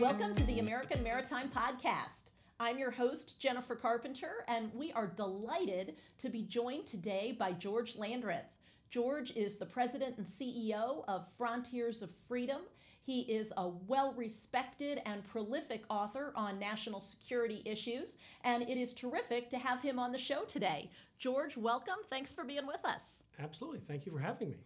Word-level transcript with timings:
Welcome 0.00 0.32
to 0.36 0.44
the 0.44 0.60
American 0.60 1.02
Maritime 1.02 1.50
Podcast. 1.50 2.30
I'm 2.60 2.78
your 2.78 2.92
host, 2.92 3.40
Jennifer 3.40 3.74
Carpenter, 3.74 4.44
and 4.46 4.72
we 4.72 4.92
are 4.92 5.08
delighted 5.08 5.96
to 6.18 6.28
be 6.28 6.42
joined 6.42 6.86
today 6.86 7.34
by 7.36 7.50
George 7.50 7.96
Landrith. 7.96 8.46
George 8.90 9.32
is 9.32 9.56
the 9.56 9.66
president 9.66 10.16
and 10.16 10.24
CEO 10.24 11.02
of 11.08 11.26
Frontiers 11.36 12.00
of 12.02 12.10
Freedom. 12.28 12.60
He 13.02 13.22
is 13.22 13.52
a 13.56 13.66
well 13.88 14.14
respected 14.16 15.02
and 15.04 15.24
prolific 15.24 15.82
author 15.90 16.32
on 16.36 16.60
national 16.60 17.00
security 17.00 17.60
issues, 17.64 18.18
and 18.44 18.62
it 18.62 18.78
is 18.78 18.94
terrific 18.94 19.50
to 19.50 19.58
have 19.58 19.82
him 19.82 19.98
on 19.98 20.12
the 20.12 20.18
show 20.18 20.44
today. 20.44 20.92
George, 21.18 21.56
welcome. 21.56 21.98
Thanks 22.08 22.32
for 22.32 22.44
being 22.44 22.68
with 22.68 22.84
us. 22.84 23.24
Absolutely. 23.40 23.80
Thank 23.80 24.06
you 24.06 24.12
for 24.12 24.20
having 24.20 24.50
me. 24.50 24.58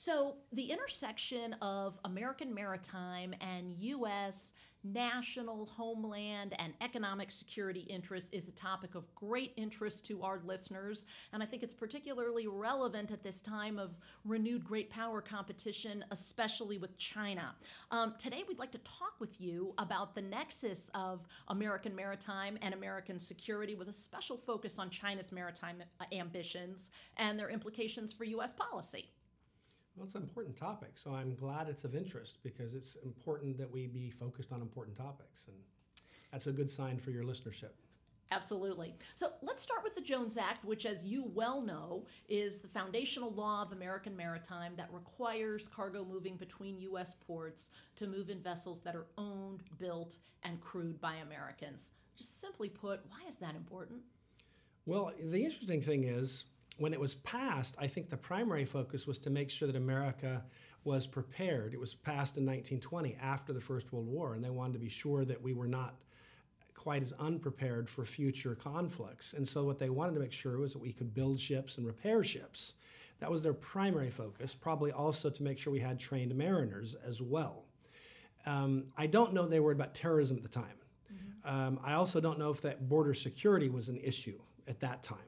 So, 0.00 0.36
the 0.50 0.70
intersection 0.70 1.54
of 1.60 1.98
American 2.06 2.54
maritime 2.54 3.34
and 3.42 3.70
U.S. 3.70 4.54
national, 4.82 5.66
homeland, 5.66 6.54
and 6.58 6.72
economic 6.80 7.30
security 7.30 7.80
interests 7.80 8.30
is 8.32 8.48
a 8.48 8.52
topic 8.52 8.94
of 8.94 9.14
great 9.14 9.52
interest 9.58 10.06
to 10.06 10.22
our 10.22 10.40
listeners. 10.46 11.04
And 11.34 11.42
I 11.42 11.46
think 11.46 11.62
it's 11.62 11.74
particularly 11.74 12.46
relevant 12.46 13.10
at 13.10 13.22
this 13.22 13.42
time 13.42 13.78
of 13.78 14.00
renewed 14.24 14.64
great 14.64 14.88
power 14.88 15.20
competition, 15.20 16.02
especially 16.12 16.78
with 16.78 16.96
China. 16.96 17.54
Um, 17.90 18.14
today, 18.16 18.42
we'd 18.48 18.58
like 18.58 18.72
to 18.72 18.78
talk 18.78 19.20
with 19.20 19.38
you 19.38 19.74
about 19.76 20.14
the 20.14 20.22
nexus 20.22 20.90
of 20.94 21.26
American 21.48 21.94
maritime 21.94 22.56
and 22.62 22.72
American 22.72 23.20
security 23.20 23.74
with 23.74 23.90
a 23.90 23.92
special 23.92 24.38
focus 24.38 24.78
on 24.78 24.88
China's 24.88 25.30
maritime 25.30 25.82
uh, 26.00 26.04
ambitions 26.10 26.90
and 27.18 27.38
their 27.38 27.50
implications 27.50 28.14
for 28.14 28.24
U.S. 28.24 28.54
policy. 28.54 29.10
Well, 30.00 30.06
it's 30.06 30.14
an 30.14 30.22
important 30.22 30.56
topic, 30.56 30.92
so 30.94 31.14
I'm 31.14 31.34
glad 31.34 31.68
it's 31.68 31.84
of 31.84 31.94
interest 31.94 32.38
because 32.42 32.74
it's 32.74 32.96
important 33.04 33.58
that 33.58 33.70
we 33.70 33.86
be 33.86 34.08
focused 34.08 34.50
on 34.50 34.62
important 34.62 34.96
topics, 34.96 35.46
and 35.46 35.56
that's 36.32 36.46
a 36.46 36.52
good 36.52 36.70
sign 36.70 36.96
for 36.96 37.10
your 37.10 37.22
listenership. 37.22 37.72
Absolutely. 38.30 38.94
So 39.14 39.32
let's 39.42 39.60
start 39.60 39.84
with 39.84 39.94
the 39.94 40.00
Jones 40.00 40.38
Act, 40.38 40.64
which, 40.64 40.86
as 40.86 41.04
you 41.04 41.24
well 41.34 41.60
know, 41.60 42.06
is 42.30 42.60
the 42.60 42.68
foundational 42.68 43.30
law 43.34 43.60
of 43.60 43.72
American 43.72 44.16
maritime 44.16 44.72
that 44.78 44.88
requires 44.90 45.68
cargo 45.68 46.02
moving 46.02 46.36
between 46.36 46.78
U.S. 46.78 47.14
ports 47.26 47.68
to 47.96 48.06
move 48.06 48.30
in 48.30 48.40
vessels 48.40 48.80
that 48.80 48.96
are 48.96 49.08
owned, 49.18 49.64
built, 49.76 50.20
and 50.44 50.62
crewed 50.62 50.98
by 50.98 51.16
Americans. 51.16 51.90
Just 52.16 52.40
simply 52.40 52.70
put, 52.70 53.02
why 53.10 53.28
is 53.28 53.36
that 53.36 53.54
important? 53.54 54.00
Well, 54.86 55.12
the 55.22 55.44
interesting 55.44 55.82
thing 55.82 56.04
is, 56.04 56.46
when 56.80 56.94
it 56.94 57.00
was 57.00 57.14
passed, 57.16 57.76
I 57.78 57.86
think 57.86 58.08
the 58.08 58.16
primary 58.16 58.64
focus 58.64 59.06
was 59.06 59.18
to 59.20 59.30
make 59.30 59.50
sure 59.50 59.66
that 59.66 59.76
America 59.76 60.42
was 60.82 61.06
prepared. 61.06 61.74
It 61.74 61.80
was 61.80 61.92
passed 61.92 62.38
in 62.38 62.46
1920 62.46 63.16
after 63.20 63.52
the 63.52 63.60
First 63.60 63.92
World 63.92 64.06
War, 64.06 64.32
and 64.32 64.42
they 64.42 64.48
wanted 64.48 64.72
to 64.72 64.78
be 64.78 64.88
sure 64.88 65.26
that 65.26 65.42
we 65.42 65.52
were 65.52 65.68
not 65.68 65.96
quite 66.74 67.02
as 67.02 67.12
unprepared 67.18 67.86
for 67.86 68.06
future 68.06 68.54
conflicts. 68.54 69.34
And 69.34 69.46
so, 69.46 69.64
what 69.64 69.78
they 69.78 69.90
wanted 69.90 70.14
to 70.14 70.20
make 70.20 70.32
sure 70.32 70.56
was 70.56 70.72
that 70.72 70.78
we 70.78 70.92
could 70.92 71.12
build 71.12 71.38
ships 71.38 71.76
and 71.76 71.86
repair 71.86 72.24
ships. 72.24 72.76
That 73.18 73.30
was 73.30 73.42
their 73.42 73.52
primary 73.52 74.10
focus, 74.10 74.54
probably 74.54 74.90
also 74.90 75.28
to 75.28 75.42
make 75.42 75.58
sure 75.58 75.70
we 75.70 75.80
had 75.80 76.00
trained 76.00 76.34
mariners 76.34 76.94
as 77.06 77.20
well. 77.20 77.66
Um, 78.46 78.84
I 78.96 79.06
don't 79.06 79.34
know 79.34 79.46
they 79.46 79.60
were 79.60 79.72
about 79.72 79.92
terrorism 79.92 80.38
at 80.38 80.42
the 80.42 80.48
time. 80.48 80.64
Mm-hmm. 81.12 81.54
Um, 81.54 81.80
I 81.84 81.92
also 81.92 82.20
don't 82.20 82.38
know 82.38 82.48
if 82.48 82.62
that 82.62 82.88
border 82.88 83.12
security 83.12 83.68
was 83.68 83.90
an 83.90 83.98
issue 83.98 84.40
at 84.66 84.80
that 84.80 85.02
time. 85.02 85.18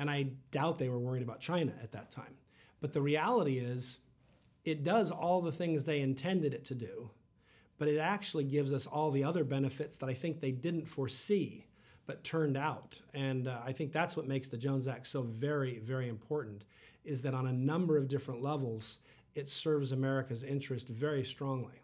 And 0.00 0.10
I 0.10 0.28
doubt 0.50 0.78
they 0.78 0.88
were 0.88 0.98
worried 0.98 1.22
about 1.22 1.40
China 1.40 1.74
at 1.82 1.92
that 1.92 2.10
time. 2.10 2.38
But 2.80 2.94
the 2.94 3.02
reality 3.02 3.58
is, 3.58 3.98
it 4.64 4.82
does 4.82 5.10
all 5.10 5.42
the 5.42 5.52
things 5.52 5.84
they 5.84 6.00
intended 6.00 6.54
it 6.54 6.64
to 6.66 6.74
do, 6.74 7.10
but 7.76 7.86
it 7.86 7.98
actually 7.98 8.44
gives 8.44 8.72
us 8.72 8.86
all 8.86 9.10
the 9.10 9.24
other 9.24 9.44
benefits 9.44 9.98
that 9.98 10.08
I 10.08 10.14
think 10.14 10.40
they 10.40 10.52
didn't 10.52 10.86
foresee 10.86 11.66
but 12.06 12.24
turned 12.24 12.56
out. 12.56 12.98
And 13.12 13.46
uh, 13.46 13.58
I 13.62 13.72
think 13.72 13.92
that's 13.92 14.16
what 14.16 14.26
makes 14.26 14.48
the 14.48 14.56
Jones 14.56 14.88
Act 14.88 15.06
so 15.06 15.20
very, 15.20 15.80
very 15.80 16.08
important 16.08 16.64
is 17.04 17.20
that 17.22 17.34
on 17.34 17.46
a 17.46 17.52
number 17.52 17.98
of 17.98 18.08
different 18.08 18.42
levels, 18.42 19.00
it 19.34 19.50
serves 19.50 19.92
America's 19.92 20.42
interest 20.42 20.88
very 20.88 21.24
strongly. 21.24 21.82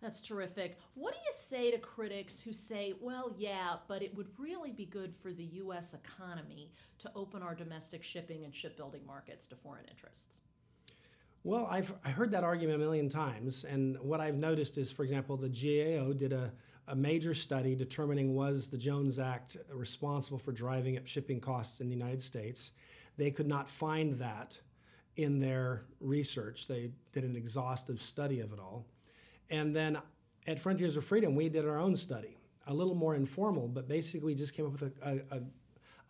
That's 0.00 0.20
terrific. 0.20 0.78
What 0.94 1.12
do 1.12 1.20
you 1.20 1.32
say 1.34 1.70
to 1.70 1.78
critics 1.78 2.40
who 2.40 2.52
say, 2.52 2.94
well, 3.00 3.34
yeah, 3.36 3.76
but 3.86 4.02
it 4.02 4.16
would 4.16 4.28
really 4.38 4.72
be 4.72 4.86
good 4.86 5.14
for 5.14 5.32
the 5.32 5.44
U.S. 5.44 5.94
economy 5.94 6.72
to 7.00 7.10
open 7.14 7.42
our 7.42 7.54
domestic 7.54 8.02
shipping 8.02 8.44
and 8.44 8.54
shipbuilding 8.54 9.04
markets 9.06 9.46
to 9.48 9.56
foreign 9.56 9.84
interests? 9.90 10.40
Well, 11.44 11.66
I've 11.70 11.92
heard 12.04 12.32
that 12.32 12.44
argument 12.44 12.76
a 12.76 12.78
million 12.78 13.08
times, 13.08 13.64
and 13.64 13.98
what 14.00 14.20
I've 14.20 14.36
noticed 14.36 14.76
is, 14.76 14.92
for 14.92 15.04
example, 15.04 15.36
the 15.36 15.48
GAO 15.48 16.12
did 16.12 16.34
a, 16.34 16.52
a 16.88 16.94
major 16.94 17.32
study 17.32 17.74
determining 17.74 18.34
was 18.34 18.68
the 18.68 18.76
Jones 18.76 19.18
Act 19.18 19.56
responsible 19.72 20.38
for 20.38 20.52
driving 20.52 20.98
up 20.98 21.06
shipping 21.06 21.40
costs 21.40 21.80
in 21.80 21.88
the 21.88 21.94
United 21.94 22.20
States. 22.20 22.72
They 23.16 23.30
could 23.30 23.46
not 23.46 23.70
find 23.70 24.18
that 24.18 24.58
in 25.16 25.40
their 25.40 25.84
research. 26.00 26.68
They 26.68 26.90
did 27.12 27.24
an 27.24 27.36
exhaustive 27.36 28.00
study 28.00 28.40
of 28.40 28.52
it 28.52 28.58
all. 28.58 28.86
And 29.50 29.74
then 29.74 29.98
at 30.46 30.60
Frontiers 30.60 30.96
of 30.96 31.04
Freedom, 31.04 31.34
we 31.34 31.48
did 31.48 31.66
our 31.66 31.78
own 31.78 31.96
study, 31.96 32.36
a 32.66 32.74
little 32.74 32.94
more 32.94 33.14
informal, 33.14 33.68
but 33.68 33.88
basically 33.88 34.26
we 34.26 34.34
just 34.34 34.54
came 34.54 34.66
up 34.66 34.72
with 34.72 34.92
a, 35.02 35.22
a, 35.30 35.42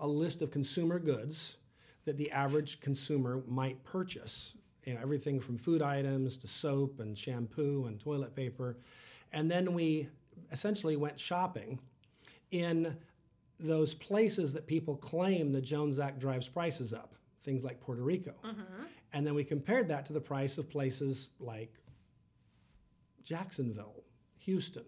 a 0.01 0.06
list 0.06 0.43
of 0.43 0.51
consumer 0.51 0.99
goods 0.99 1.56
that 2.05 2.17
the 2.17 2.31
average 2.31 2.81
consumer 2.81 3.43
might 3.47 3.83
purchase. 3.84 4.56
You 4.84 4.95
know, 4.95 5.01
everything 5.03 5.41
from 5.41 5.59
food 5.59 5.83
items 5.83 6.39
to 6.39 6.49
soap 6.49 7.01
and 7.01 7.17
shampoo 7.17 7.84
and 7.87 8.01
toilet 8.01 8.34
paper. 8.34 8.78
And 9.33 9.51
then 9.51 9.75
we 9.75 10.09
essentially 10.51 10.97
went 10.97 11.21
shopping 11.21 11.78
in 12.51 12.97
those 13.59 13.93
places 13.93 14.53
that 14.55 14.67
people 14.67 14.97
claim 14.97 15.53
the 15.53 15.61
Jones 15.61 15.99
Act 15.99 16.19
drives 16.19 16.49
prices 16.49 16.95
up, 16.95 17.15
things 17.43 17.62
like 17.62 17.81
Puerto 17.81 18.03
Rico. 18.03 18.34
Mm-hmm. 18.45 18.84
And 19.12 19.27
then 19.27 19.34
we 19.34 19.45
compared 19.45 19.89
that 19.89 20.07
to 20.07 20.12
the 20.12 20.21
price 20.21 20.57
of 20.57 20.71
places 20.71 21.28
like 21.39 21.75
Jacksonville, 23.22 24.04
Houston. 24.38 24.84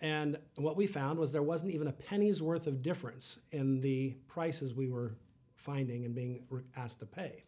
And 0.00 0.38
what 0.56 0.76
we 0.76 0.86
found 0.86 1.18
was 1.18 1.32
there 1.32 1.42
wasn't 1.42 1.72
even 1.72 1.88
a 1.88 1.92
penny's 1.92 2.42
worth 2.42 2.66
of 2.66 2.82
difference 2.82 3.38
in 3.52 3.80
the 3.80 4.16
prices 4.28 4.74
we 4.74 4.88
were 4.88 5.14
finding 5.56 6.04
and 6.04 6.14
being 6.14 6.44
asked 6.76 7.00
to 7.00 7.06
pay. 7.06 7.44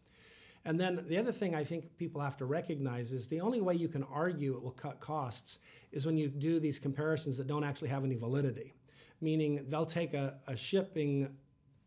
And 0.65 0.81
then 0.81 1.05
the 1.06 1.19
other 1.19 1.32
thing 1.32 1.55
I 1.55 1.62
think 1.62 1.97
people 1.97 2.21
have 2.21 2.37
to 2.38 2.44
recognize 2.44 3.12
is 3.12 3.28
the 3.28 3.41
only 3.41 3.60
way 3.60 3.75
you 3.75 3.88
can 3.88 4.03
argue 4.05 4.56
it 4.56 4.62
will 4.62 4.72
cut 4.72 5.00
costs 5.00 5.60
is 5.93 6.06
when 6.06 6.19
you 6.19 6.28
do 6.28 6.59
these 6.59 6.78
comparisons 6.78 7.37
that 7.37 7.47
don't 7.47 7.62
actually 7.62 7.88
have 7.88 8.05
any 8.05 8.16
validity. 8.16 8.75
Meaning 9.21 9.65
they'll 9.69 9.87
take 9.87 10.12
a, 10.12 10.38
a 10.49 10.56
shipping 10.56 11.37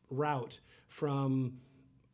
route 0.09 0.59
from 0.88 1.53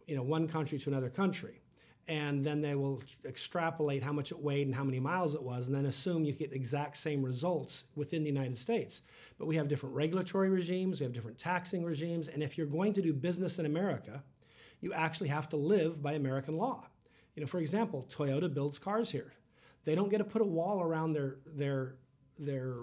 you 0.07 0.15
know 0.15 0.23
one 0.23 0.47
country 0.47 0.77
to 0.79 0.89
another 0.89 1.09
country 1.09 1.61
and 2.07 2.45
then 2.45 2.61
they 2.61 2.75
will 2.75 3.01
extrapolate 3.25 4.03
how 4.03 4.13
much 4.13 4.31
it 4.31 4.39
weighed 4.39 4.67
and 4.67 4.75
how 4.75 4.83
many 4.83 4.99
miles 4.99 5.33
it 5.33 5.41
was, 5.41 5.67
and 5.67 5.75
then 5.75 5.87
assume 5.87 6.23
you 6.23 6.31
get 6.31 6.51
the 6.51 6.55
exact 6.55 6.97
same 6.97 7.23
results 7.23 7.85
within 7.95 8.23
the 8.23 8.29
United 8.29 8.55
States. 8.55 9.01
But 9.39 9.47
we 9.47 9.55
have 9.55 9.67
different 9.67 9.95
regulatory 9.95 10.49
regimes, 10.49 10.99
we 10.99 11.03
have 11.05 11.13
different 11.13 11.37
taxing 11.37 11.83
regimes, 11.83 12.27
and 12.27 12.43
if 12.43 12.57
you're 12.57 12.67
going 12.67 12.93
to 12.93 13.01
do 13.01 13.13
business 13.13 13.57
in 13.57 13.65
America, 13.65 14.23
you 14.81 14.93
actually 14.93 15.29
have 15.29 15.49
to 15.49 15.57
live 15.57 16.03
by 16.03 16.13
American 16.13 16.57
law. 16.57 16.87
You 17.35 17.41
know, 17.41 17.47
for 17.47 17.59
example, 17.59 18.07
Toyota 18.09 18.53
builds 18.53 18.77
cars 18.77 19.09
here. 19.09 19.33
They 19.83 19.95
don't 19.95 20.09
get 20.09 20.19
to 20.19 20.23
put 20.23 20.41
a 20.41 20.45
wall 20.45 20.81
around 20.81 21.13
their 21.13 21.37
their 21.45 21.95
their 22.37 22.75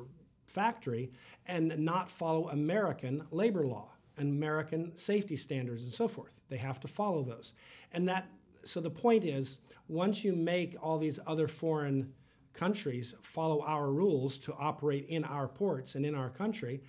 factory 0.46 1.12
and 1.46 1.78
not 1.78 2.08
follow 2.08 2.48
American 2.48 3.24
labor 3.30 3.66
law, 3.66 3.92
and 4.16 4.30
American 4.30 4.96
safety 4.96 5.36
standards, 5.36 5.84
and 5.84 5.92
so 5.92 6.08
forth. 6.08 6.40
They 6.48 6.58
have 6.58 6.80
to 6.80 6.88
follow 6.88 7.22
those, 7.22 7.54
and 7.92 8.08
that 8.08 8.28
so 8.64 8.80
the 8.80 8.90
point 8.90 9.24
is, 9.24 9.60
once 9.88 10.24
you 10.24 10.32
make 10.32 10.76
all 10.80 10.98
these 10.98 11.18
other 11.26 11.48
foreign 11.48 12.12
countries 12.52 13.14
follow 13.22 13.62
our 13.62 13.90
rules 13.90 14.38
to 14.38 14.54
operate 14.54 15.06
in 15.08 15.24
our 15.24 15.48
ports 15.48 15.94
and 15.94 16.04
in 16.04 16.14
our 16.14 16.30
country, 16.30 16.82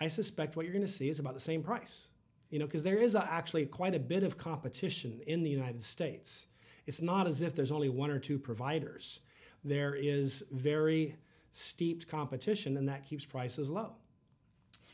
I 0.00 0.08
suspect 0.08 0.56
what 0.56 0.64
you're 0.64 0.72
going 0.72 0.86
to 0.86 0.92
see 0.92 1.08
is 1.08 1.18
about 1.18 1.34
the 1.34 1.40
same 1.40 1.62
price. 1.62 2.08
You 2.50 2.58
know, 2.58 2.66
because 2.66 2.82
there 2.82 2.98
is 2.98 3.14
a, 3.14 3.28
actually 3.30 3.66
quite 3.66 3.94
a 3.94 3.98
bit 3.98 4.22
of 4.22 4.38
competition 4.38 5.20
in 5.26 5.42
the 5.42 5.50
United 5.50 5.82
States. 5.82 6.46
It's 6.86 7.02
not 7.02 7.26
as 7.26 7.42
if 7.42 7.54
there's 7.54 7.72
only 7.72 7.90
one 7.90 8.10
or 8.10 8.18
two 8.18 8.38
providers. 8.38 9.20
There 9.64 9.94
is 9.94 10.44
very 10.50 11.16
steeped 11.50 12.08
competition, 12.08 12.76
and 12.76 12.88
that 12.88 13.04
keeps 13.04 13.24
prices 13.24 13.68
low. 13.68 13.96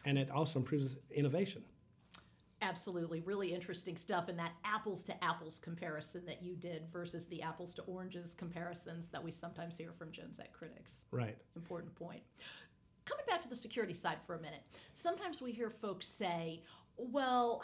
And 0.04 0.18
it 0.18 0.30
also 0.30 0.58
improves 0.58 0.96
innovation. 1.12 1.62
Absolutely, 2.64 3.20
really 3.20 3.52
interesting 3.52 3.94
stuff. 3.94 4.28
And 4.28 4.38
that 4.38 4.52
apples 4.64 5.04
to 5.04 5.24
apples 5.24 5.60
comparison 5.60 6.24
that 6.24 6.42
you 6.42 6.56
did 6.56 6.84
versus 6.90 7.26
the 7.26 7.42
apples 7.42 7.74
to 7.74 7.82
oranges 7.82 8.32
comparisons 8.32 9.08
that 9.08 9.22
we 9.22 9.30
sometimes 9.30 9.76
hear 9.76 9.92
from 9.92 10.10
Jones 10.10 10.40
Act 10.40 10.54
critics. 10.54 11.02
Right. 11.10 11.36
Important 11.56 11.94
point. 11.94 12.22
Coming 13.04 13.26
back 13.28 13.42
to 13.42 13.50
the 13.50 13.56
security 13.56 13.92
side 13.92 14.16
for 14.26 14.34
a 14.34 14.40
minute, 14.40 14.62
sometimes 14.94 15.42
we 15.42 15.52
hear 15.52 15.68
folks 15.68 16.06
say, 16.06 16.62
well, 16.96 17.62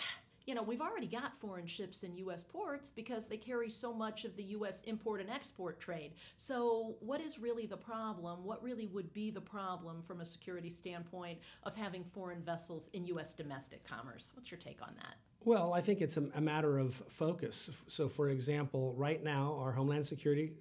you 0.51 0.57
know, 0.57 0.65
we've 0.65 0.81
already 0.81 1.07
got 1.07 1.37
foreign 1.37 1.65
ships 1.65 2.03
in 2.03 2.17
U.S. 2.17 2.43
ports 2.43 2.91
because 2.91 3.25
they 3.25 3.37
carry 3.37 3.71
so 3.71 3.95
much 3.95 4.25
of 4.25 4.35
the 4.37 4.43
U.S. 4.43 4.83
import 4.83 5.21
and 5.21 5.31
export 5.31 5.79
trade. 5.79 6.15
So, 6.39 6.97
what 6.99 7.21
is 7.21 7.39
really 7.39 7.67
the 7.67 7.77
problem? 7.77 8.43
What 8.43 8.61
really 8.61 8.89
would 8.89 9.13
be 9.13 9.31
the 9.31 9.41
problem 9.41 10.03
from 10.03 10.21
a 10.21 10.25
security 10.25 10.69
standpoint 10.69 11.39
of 11.63 11.77
having 11.77 12.03
foreign 12.03 12.43
vessels 12.43 12.91
in 12.95 13.07
U.S. 13.07 13.33
domestic 13.33 13.87
commerce? 13.87 14.33
What's 14.35 14.51
your 14.51 14.59
take 14.59 14.83
on 14.83 14.93
that? 14.97 15.15
Well, 15.45 15.73
I 15.73 15.83
think 15.83 16.01
it's 16.01 16.17
a, 16.17 16.29
a 16.35 16.41
matter 16.41 16.81
of 16.81 16.95
focus. 16.95 17.71
So, 17.87 18.09
for 18.09 18.31
example, 18.31 18.93
right 18.97 19.23
now, 19.23 19.57
our 19.61 19.71
Homeland 19.71 20.05
Security 20.05 20.55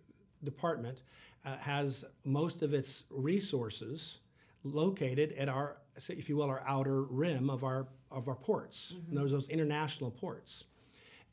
Department 0.44 1.02
uh, 1.44 1.58
has 1.58 2.06
most 2.24 2.62
of 2.62 2.76
its 2.76 3.06
resources 3.10 4.20
located 4.64 5.32
at 5.32 5.50
our, 5.50 5.78
if 6.10 6.30
you 6.30 6.38
will, 6.38 6.52
our 6.52 6.62
outer 6.68 7.02
rim 7.02 7.50
of 7.50 7.64
our 7.64 7.88
of 8.12 8.28
our 8.28 8.36
ports. 8.36 8.96
Mm-hmm. 8.96 9.16
Those 9.16 9.32
those 9.32 9.50
international 9.50 10.12
ports, 10.12 10.66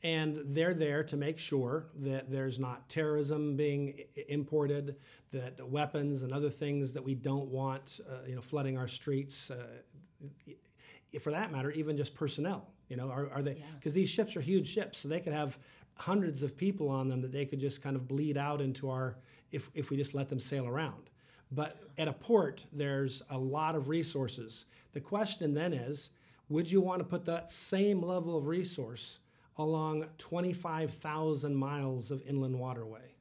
and 0.03 0.39
they're 0.45 0.73
there 0.73 1.03
to 1.03 1.17
make 1.17 1.39
sure 1.39 1.87
that 1.99 2.29
there's 2.29 2.59
not 2.59 2.89
terrorism 2.89 3.55
being 3.55 3.99
imported, 4.27 4.95
that 5.31 5.69
weapons 5.69 6.23
and 6.23 6.33
other 6.33 6.49
things 6.49 6.93
that 6.93 7.03
we 7.03 7.15
don't 7.15 7.49
want, 7.49 7.99
uh, 8.09 8.27
you 8.27 8.35
know, 8.35 8.41
flooding 8.41 8.77
our 8.77 8.87
streets. 8.87 9.51
Uh, 9.51 9.65
for 11.21 11.31
that 11.31 11.51
matter, 11.51 11.71
even 11.71 11.95
just 11.95 12.13
personnel. 12.13 12.69
You 12.89 12.97
know, 12.97 13.09
are, 13.09 13.29
are 13.31 13.41
they 13.41 13.61
because 13.75 13.93
yeah. 13.93 14.01
these 14.01 14.09
ships 14.09 14.35
are 14.37 14.41
huge 14.41 14.67
ships, 14.67 14.99
so 14.99 15.07
they 15.07 15.19
could 15.19 15.33
have 15.33 15.57
hundreds 15.95 16.43
of 16.43 16.55
people 16.55 16.89
on 16.89 17.07
them 17.07 17.21
that 17.21 17.31
they 17.31 17.45
could 17.45 17.59
just 17.59 17.81
kind 17.81 17.95
of 17.95 18.07
bleed 18.07 18.37
out 18.37 18.61
into 18.61 18.89
our 18.89 19.17
if 19.51 19.69
if 19.73 19.89
we 19.89 19.97
just 19.97 20.13
let 20.13 20.29
them 20.29 20.39
sail 20.39 20.67
around. 20.67 21.09
But 21.51 21.81
at 21.97 22.07
a 22.07 22.13
port, 22.13 22.63
there's 22.73 23.21
a 23.29 23.37
lot 23.37 23.75
of 23.75 23.89
resources. 23.89 24.65
The 24.93 25.01
question 25.01 25.53
then 25.53 25.73
is 25.73 26.11
would 26.49 26.71
you 26.71 26.81
want 26.81 26.99
to 26.99 27.05
put 27.05 27.25
that 27.25 27.49
same 27.49 28.01
level 28.01 28.37
of 28.37 28.47
resource 28.47 29.19
along 29.57 30.05
25,000 30.17 31.55
miles 31.55 32.11
of 32.11 32.21
inland 32.27 32.59
waterway? 32.59 33.15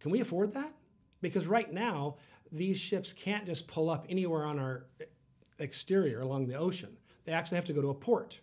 Can 0.00 0.10
we 0.10 0.20
afford 0.20 0.52
that? 0.52 0.72
Because 1.20 1.46
right 1.46 1.72
now, 1.72 2.16
these 2.52 2.78
ships 2.78 3.12
can't 3.12 3.46
just 3.46 3.66
pull 3.66 3.90
up 3.90 4.06
anywhere 4.08 4.44
on 4.44 4.58
our 4.58 4.86
exterior 5.58 6.20
along 6.20 6.46
the 6.46 6.54
ocean. 6.54 6.96
They 7.24 7.32
actually 7.32 7.56
have 7.56 7.64
to 7.66 7.72
go 7.72 7.82
to 7.82 7.90
a 7.90 7.94
port. 7.94 8.40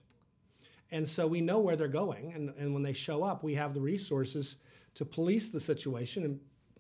And 0.92 1.08
so 1.08 1.26
we 1.26 1.42
know 1.42 1.60
where 1.60 1.76
they're 1.76 1.88
going. 1.88 2.34
And, 2.34 2.54
and 2.58 2.74
when 2.74 2.84
they 2.84 2.94
show 2.94 3.24
up, 3.24 3.44
we 3.44 3.56
have 3.56 3.74
the 3.74 3.82
resources 3.82 4.58
to 4.96 5.06
police 5.06 5.50
the 5.50 5.60
situation 5.60 6.24
and 6.24 6.40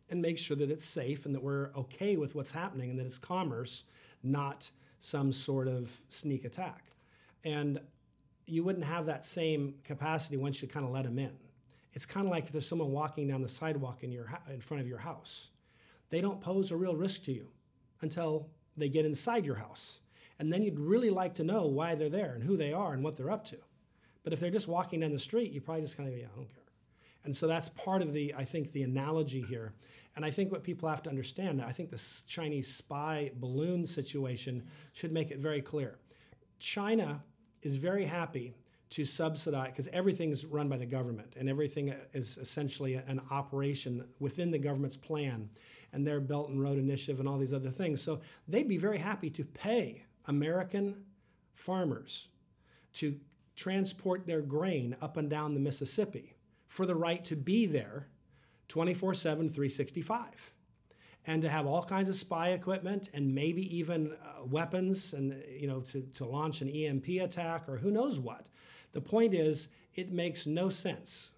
and 0.09 0.21
make 0.21 0.37
sure 0.37 0.57
that 0.57 0.69
it's 0.69 0.85
safe 0.85 1.25
and 1.25 1.33
that 1.33 1.43
we're 1.43 1.71
okay 1.75 2.17
with 2.17 2.35
what's 2.35 2.51
happening 2.51 2.89
and 2.89 2.99
that 2.99 3.05
it's 3.05 3.17
commerce, 3.17 3.83
not 4.21 4.69
some 5.03 5.33
sort 5.33 5.67
of 5.67 5.93
sneak 6.07 6.45
attack. 6.45 6.81
And 7.43 7.81
you 8.45 8.63
wouldn't 8.63 8.85
have 8.85 9.07
that 9.07 9.25
same 9.25 9.75
capacity 9.83 10.37
once 10.37 10.61
you 10.61 10.67
kind 10.69 10.85
of 10.85 10.93
let 10.93 11.03
them 11.03 11.19
in. 11.19 11.33
It's 11.91 12.05
kind 12.05 12.25
of 12.25 12.31
like 12.31 12.45
if 12.45 12.53
there's 12.53 12.65
someone 12.65 12.91
walking 12.91 13.27
down 13.27 13.41
the 13.41 13.49
sidewalk 13.49 14.03
in 14.03 14.13
your 14.13 14.31
in 14.49 14.61
front 14.61 14.79
of 14.79 14.87
your 14.87 14.99
house. 14.99 15.51
They 16.09 16.21
don't 16.21 16.39
pose 16.39 16.71
a 16.71 16.77
real 16.77 16.95
risk 16.95 17.23
to 17.23 17.33
you 17.33 17.49
until 17.99 18.47
they 18.77 18.87
get 18.87 19.05
inside 19.05 19.45
your 19.45 19.55
house. 19.55 19.99
And 20.39 20.53
then 20.53 20.63
you'd 20.63 20.79
really 20.79 21.09
like 21.09 21.35
to 21.35 21.43
know 21.43 21.65
why 21.65 21.95
they're 21.95 22.07
there 22.07 22.33
and 22.33 22.41
who 22.41 22.55
they 22.55 22.71
are 22.71 22.93
and 22.93 23.03
what 23.03 23.17
they're 23.17 23.29
up 23.29 23.43
to. 23.47 23.57
But 24.23 24.31
if 24.31 24.39
they're 24.39 24.51
just 24.51 24.69
walking 24.69 25.01
down 25.01 25.11
the 25.11 25.19
street, 25.19 25.51
you 25.51 25.59
probably 25.59 25.81
just 25.81 25.97
kind 25.97 26.07
of, 26.07 26.17
yeah, 26.17 26.27
I 26.33 26.37
don't 26.37 26.53
care. 26.53 26.62
And 27.25 27.35
so 27.35 27.47
that's 27.47 27.69
part 27.69 28.01
of 28.01 28.13
the, 28.13 28.33
I 28.37 28.43
think, 28.43 28.71
the 28.71 28.83
analogy 28.83 29.41
here. 29.41 29.73
And 30.15 30.25
I 30.25 30.31
think 30.31 30.51
what 30.51 30.63
people 30.63 30.89
have 30.89 31.01
to 31.03 31.09
understand, 31.09 31.61
I 31.61 31.71
think 31.71 31.89
the 31.89 32.23
Chinese 32.27 32.67
spy 32.67 33.31
balloon 33.35 33.87
situation 33.87 34.63
should 34.91 35.11
make 35.11 35.31
it 35.31 35.39
very 35.39 35.61
clear. 35.61 35.99
China 36.59 37.23
is 37.61 37.75
very 37.75 38.05
happy 38.05 38.53
to 38.91 39.05
subsidize, 39.05 39.71
because 39.71 39.87
everything's 39.87 40.45
run 40.45 40.69
by 40.69 40.77
the 40.77 40.85
government 40.85 41.33
and 41.39 41.49
everything 41.49 41.89
uh, 41.89 41.95
is 42.13 42.37
essentially 42.37 42.93
an 42.93 43.19
operation 43.31 44.07
within 44.19 44.51
the 44.51 44.59
government's 44.59 44.97
plan 44.97 45.49
and 45.93 46.05
their 46.05 46.19
Belt 46.19 46.49
and 46.49 46.61
Road 46.61 46.77
Initiative 46.77 47.19
and 47.19 47.27
all 47.27 47.39
these 47.39 47.53
other 47.53 47.71
things. 47.71 48.03
So 48.03 48.21
they'd 48.47 48.67
be 48.67 48.77
very 48.77 48.99
happy 48.99 49.31
to 49.31 49.43
pay 49.43 50.03
American 50.27 51.05
farmers 51.55 52.27
to 52.93 53.19
transport 53.55 54.27
their 54.27 54.41
grain 54.41 54.95
up 55.01 55.17
and 55.17 55.27
down 55.27 55.55
the 55.55 55.59
Mississippi 55.59 56.35
for 56.73 56.87
the 56.87 56.95
right 56.95 57.23
to 57.23 57.35
be 57.35 57.67
there 57.67 58.07
24 58.69 59.13
7, 59.13 59.47
365. 59.47 60.53
And 61.27 61.43
to 61.43 61.49
have 61.49 61.67
all 61.67 61.83
kinds 61.83 62.09
of 62.09 62.15
spy 62.15 62.49
equipment 62.49 63.09
and 63.13 63.33
maybe 63.33 63.77
even 63.77 64.11
uh, 64.11 64.43
weapons 64.45 65.13
and, 65.13 65.41
you 65.47 65.67
know, 65.67 65.81
to, 65.81 66.01
to 66.01 66.25
launch 66.25 66.61
an 66.61 66.69
EMP 66.69 67.07
attack 67.21 67.69
or 67.69 67.77
who 67.77 67.91
knows 67.91 68.17
what. 68.17 68.49
The 68.91 69.01
point 69.01 69.35
is, 69.35 69.67
it 69.93 70.11
makes 70.11 70.47
no 70.47 70.69
sense. 70.69 71.35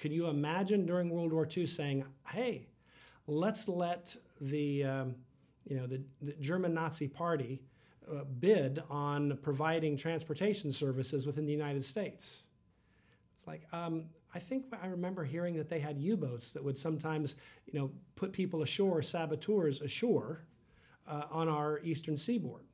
Could 0.00 0.12
you 0.12 0.28
imagine 0.28 0.86
during 0.86 1.10
World 1.10 1.34
War 1.34 1.46
II 1.54 1.66
saying, 1.66 2.06
hey, 2.32 2.66
let's 3.26 3.68
let 3.68 4.16
the, 4.40 4.84
um, 4.84 5.14
you 5.66 5.76
know, 5.76 5.86
the, 5.86 6.02
the 6.22 6.32
German 6.40 6.72
Nazi 6.72 7.06
Party 7.06 7.60
uh, 8.10 8.24
bid 8.24 8.82
on 8.88 9.38
providing 9.42 9.98
transportation 9.98 10.72
services 10.72 11.26
within 11.26 11.44
the 11.44 11.52
United 11.52 11.84
States? 11.84 12.44
It's 13.34 13.46
like, 13.46 13.62
um, 13.72 14.04
I 14.34 14.38
think 14.38 14.66
I 14.80 14.86
remember 14.86 15.24
hearing 15.24 15.56
that 15.56 15.68
they 15.68 15.80
had 15.80 15.98
U-boats 15.98 16.52
that 16.52 16.62
would 16.62 16.78
sometimes, 16.78 17.34
you 17.66 17.78
know, 17.78 17.90
put 18.14 18.32
people 18.32 18.62
ashore, 18.62 19.02
saboteurs 19.02 19.80
ashore, 19.80 20.44
uh, 21.08 21.24
on 21.30 21.48
our 21.48 21.80
eastern 21.82 22.16
seaboard. 22.16 22.64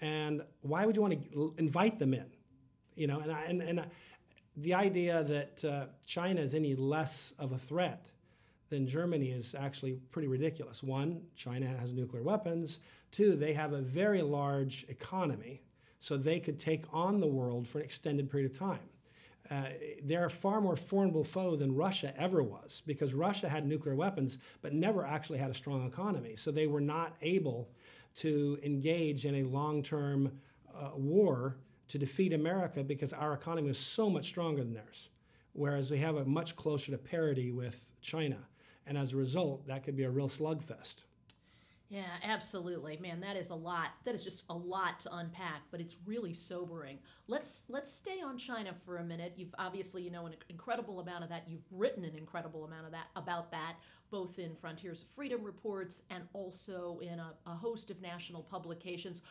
And 0.00 0.42
why 0.62 0.84
would 0.84 0.96
you 0.96 1.02
want 1.02 1.32
to 1.32 1.54
invite 1.58 1.98
them 1.98 2.12
in? 2.12 2.26
You 2.96 3.06
know, 3.06 3.20
and 3.20 3.30
I, 3.30 3.42
and, 3.44 3.62
and 3.62 3.86
the 4.56 4.74
idea 4.74 5.22
that 5.24 5.64
uh, 5.64 5.86
China 6.06 6.40
is 6.40 6.54
any 6.54 6.74
less 6.74 7.32
of 7.38 7.52
a 7.52 7.58
threat 7.58 8.06
than 8.68 8.86
Germany 8.86 9.30
is 9.30 9.54
actually 9.54 9.92
pretty 10.10 10.26
ridiculous. 10.26 10.82
One, 10.82 11.22
China 11.36 11.66
has 11.66 11.92
nuclear 11.92 12.22
weapons. 12.22 12.80
Two, 13.12 13.36
they 13.36 13.52
have 13.52 13.72
a 13.72 13.80
very 13.80 14.22
large 14.22 14.84
economy, 14.88 15.62
so 16.00 16.16
they 16.16 16.40
could 16.40 16.58
take 16.58 16.84
on 16.92 17.20
the 17.20 17.26
world 17.26 17.68
for 17.68 17.78
an 17.78 17.84
extended 17.84 18.28
period 18.28 18.50
of 18.50 18.58
time 18.58 18.80
uh, 19.50 19.64
they're 20.02 20.24
a 20.24 20.30
far 20.30 20.60
more 20.60 20.76
formidable 20.76 21.24
foe 21.24 21.54
than 21.54 21.74
Russia 21.74 22.14
ever 22.16 22.42
was 22.42 22.82
because 22.86 23.12
Russia 23.12 23.48
had 23.48 23.66
nuclear 23.66 23.94
weapons 23.94 24.38
but 24.62 24.72
never 24.72 25.04
actually 25.04 25.38
had 25.38 25.50
a 25.50 25.54
strong 25.54 25.86
economy. 25.86 26.34
So 26.36 26.50
they 26.50 26.66
were 26.66 26.80
not 26.80 27.16
able 27.20 27.68
to 28.16 28.58
engage 28.62 29.26
in 29.26 29.34
a 29.34 29.42
long 29.42 29.82
term 29.82 30.40
uh, 30.74 30.92
war 30.96 31.56
to 31.88 31.98
defeat 31.98 32.32
America 32.32 32.82
because 32.82 33.12
our 33.12 33.34
economy 33.34 33.68
was 33.68 33.78
so 33.78 34.08
much 34.08 34.26
stronger 34.26 34.62
than 34.62 34.72
theirs. 34.72 35.10
Whereas 35.52 35.90
we 35.90 35.98
have 35.98 36.16
a 36.16 36.24
much 36.24 36.56
closer 36.56 36.92
to 36.92 36.98
parity 36.98 37.52
with 37.52 37.92
China. 38.00 38.38
And 38.86 38.98
as 38.98 39.12
a 39.12 39.16
result, 39.16 39.66
that 39.66 39.82
could 39.82 39.96
be 39.96 40.04
a 40.04 40.10
real 40.10 40.28
slugfest. 40.28 41.04
Yeah, 41.94 42.02
absolutely. 42.24 42.98
Man, 43.00 43.20
that 43.20 43.36
is 43.36 43.50
a 43.50 43.54
lot. 43.54 43.90
That 44.02 44.16
is 44.16 44.24
just 44.24 44.42
a 44.50 44.54
lot 44.54 44.98
to 45.00 45.16
unpack, 45.16 45.62
but 45.70 45.80
it's 45.80 45.96
really 46.04 46.34
sobering. 46.34 46.98
Let's 47.28 47.66
let's 47.68 47.88
stay 47.88 48.20
on 48.20 48.36
China 48.36 48.74
for 48.84 48.96
a 48.96 49.04
minute. 49.04 49.34
You've 49.36 49.54
obviously, 49.60 50.02
you 50.02 50.10
know, 50.10 50.26
an 50.26 50.34
incredible 50.50 50.98
amount 50.98 51.22
of 51.22 51.30
that. 51.30 51.44
You've 51.46 51.62
written 51.70 52.04
an 52.04 52.16
incredible 52.16 52.64
amount 52.64 52.86
of 52.86 52.90
that 52.92 53.06
about 53.14 53.52
that, 53.52 53.76
both 54.10 54.40
in 54.40 54.56
Frontiers 54.56 55.02
of 55.02 55.08
Freedom 55.10 55.44
reports 55.44 56.02
and 56.10 56.24
also 56.32 56.98
in 57.00 57.20
a, 57.20 57.32
a 57.46 57.54
host 57.54 57.92
of 57.92 58.02
national 58.02 58.42
publications. 58.42 59.22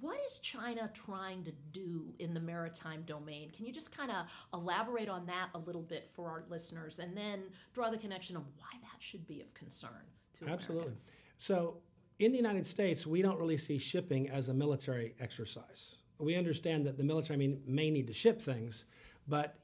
What 0.00 0.18
is 0.26 0.36
China 0.38 0.90
trying 0.92 1.44
to 1.44 1.52
do 1.70 2.12
in 2.18 2.34
the 2.34 2.40
maritime 2.40 3.04
domain? 3.06 3.50
Can 3.56 3.64
you 3.64 3.72
just 3.72 3.90
kind 3.90 4.10
of 4.10 4.26
elaborate 4.52 5.08
on 5.08 5.24
that 5.26 5.48
a 5.54 5.58
little 5.58 5.82
bit 5.82 6.10
for 6.14 6.28
our 6.28 6.44
listeners 6.50 6.98
and 6.98 7.16
then 7.16 7.44
draw 7.72 7.88
the 7.88 7.98
connection 7.98 8.36
of 8.36 8.42
why 8.58 8.78
that 8.82 9.00
should 9.00 9.26
be 9.26 9.40
of 9.40 9.52
concern 9.54 10.04
to 10.34 10.46
Absolutely. 10.46 10.82
Americans? 10.82 11.12
So, 11.38 11.78
in 12.24 12.32
the 12.32 12.38
United 12.38 12.66
States, 12.66 13.06
we 13.06 13.22
don't 13.22 13.38
really 13.38 13.56
see 13.56 13.78
shipping 13.78 14.28
as 14.28 14.48
a 14.48 14.54
military 14.54 15.14
exercise. 15.20 15.98
We 16.18 16.36
understand 16.36 16.86
that 16.86 16.96
the 16.96 17.04
military 17.04 17.58
may, 17.66 17.90
need 17.90 18.06
to 18.06 18.12
ship 18.12 18.40
things, 18.40 18.84
but 19.26 19.56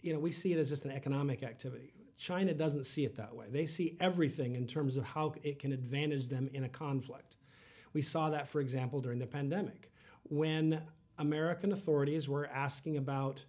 you 0.00 0.12
know, 0.12 0.18
we 0.18 0.30
see 0.30 0.52
it 0.52 0.58
as 0.58 0.68
just 0.68 0.84
an 0.84 0.92
economic 0.92 1.42
activity. 1.42 1.92
China 2.16 2.54
doesn't 2.54 2.84
see 2.84 3.04
it 3.04 3.16
that 3.16 3.34
way. 3.34 3.46
They 3.50 3.66
see 3.66 3.96
everything 3.98 4.54
in 4.54 4.66
terms 4.66 4.96
of 4.96 5.04
how 5.04 5.34
it 5.42 5.58
can 5.58 5.72
advantage 5.72 6.28
them 6.28 6.48
in 6.52 6.64
a 6.64 6.68
conflict. 6.68 7.36
We 7.92 8.02
saw 8.02 8.30
that, 8.30 8.48
for 8.48 8.60
example, 8.60 9.00
during 9.00 9.18
the 9.18 9.26
pandemic, 9.26 9.90
when 10.24 10.84
American 11.18 11.72
authorities 11.72 12.28
were 12.28 12.46
asking 12.46 12.96
about 12.96 13.44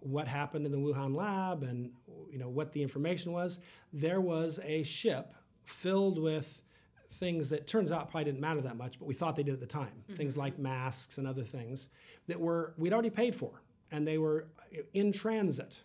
what 0.00 0.28
happened 0.28 0.66
in 0.66 0.72
the 0.72 0.78
Wuhan 0.78 1.14
lab 1.14 1.62
and 1.62 1.90
you 2.30 2.38
know 2.38 2.48
what 2.48 2.72
the 2.72 2.82
information 2.82 3.32
was. 3.32 3.60
There 3.92 4.20
was 4.20 4.60
a 4.64 4.82
ship 4.82 5.34
filled 5.64 6.18
with 6.18 6.62
things 7.10 7.48
that 7.50 7.66
turns 7.66 7.92
out 7.92 8.10
probably 8.10 8.24
didn't 8.24 8.40
matter 8.40 8.60
that 8.60 8.76
much, 8.76 8.98
but 8.98 9.06
we 9.06 9.14
thought 9.14 9.36
they 9.36 9.42
did 9.42 9.54
at 9.54 9.60
the 9.60 9.66
time. 9.66 9.88
Mm-hmm. 9.88 10.14
Things 10.14 10.36
like 10.36 10.58
masks 10.58 11.18
and 11.18 11.26
other 11.26 11.42
things 11.42 11.88
that 12.28 12.40
were 12.40 12.74
we'd 12.78 12.92
already 12.92 13.10
paid 13.10 13.34
for, 13.34 13.62
and 13.90 14.06
they 14.06 14.18
were 14.18 14.48
in 14.92 15.12
transit. 15.12 15.80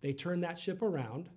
They 0.00 0.12
turned 0.12 0.42
that 0.44 0.58
ship 0.58 0.82
around 0.82 1.30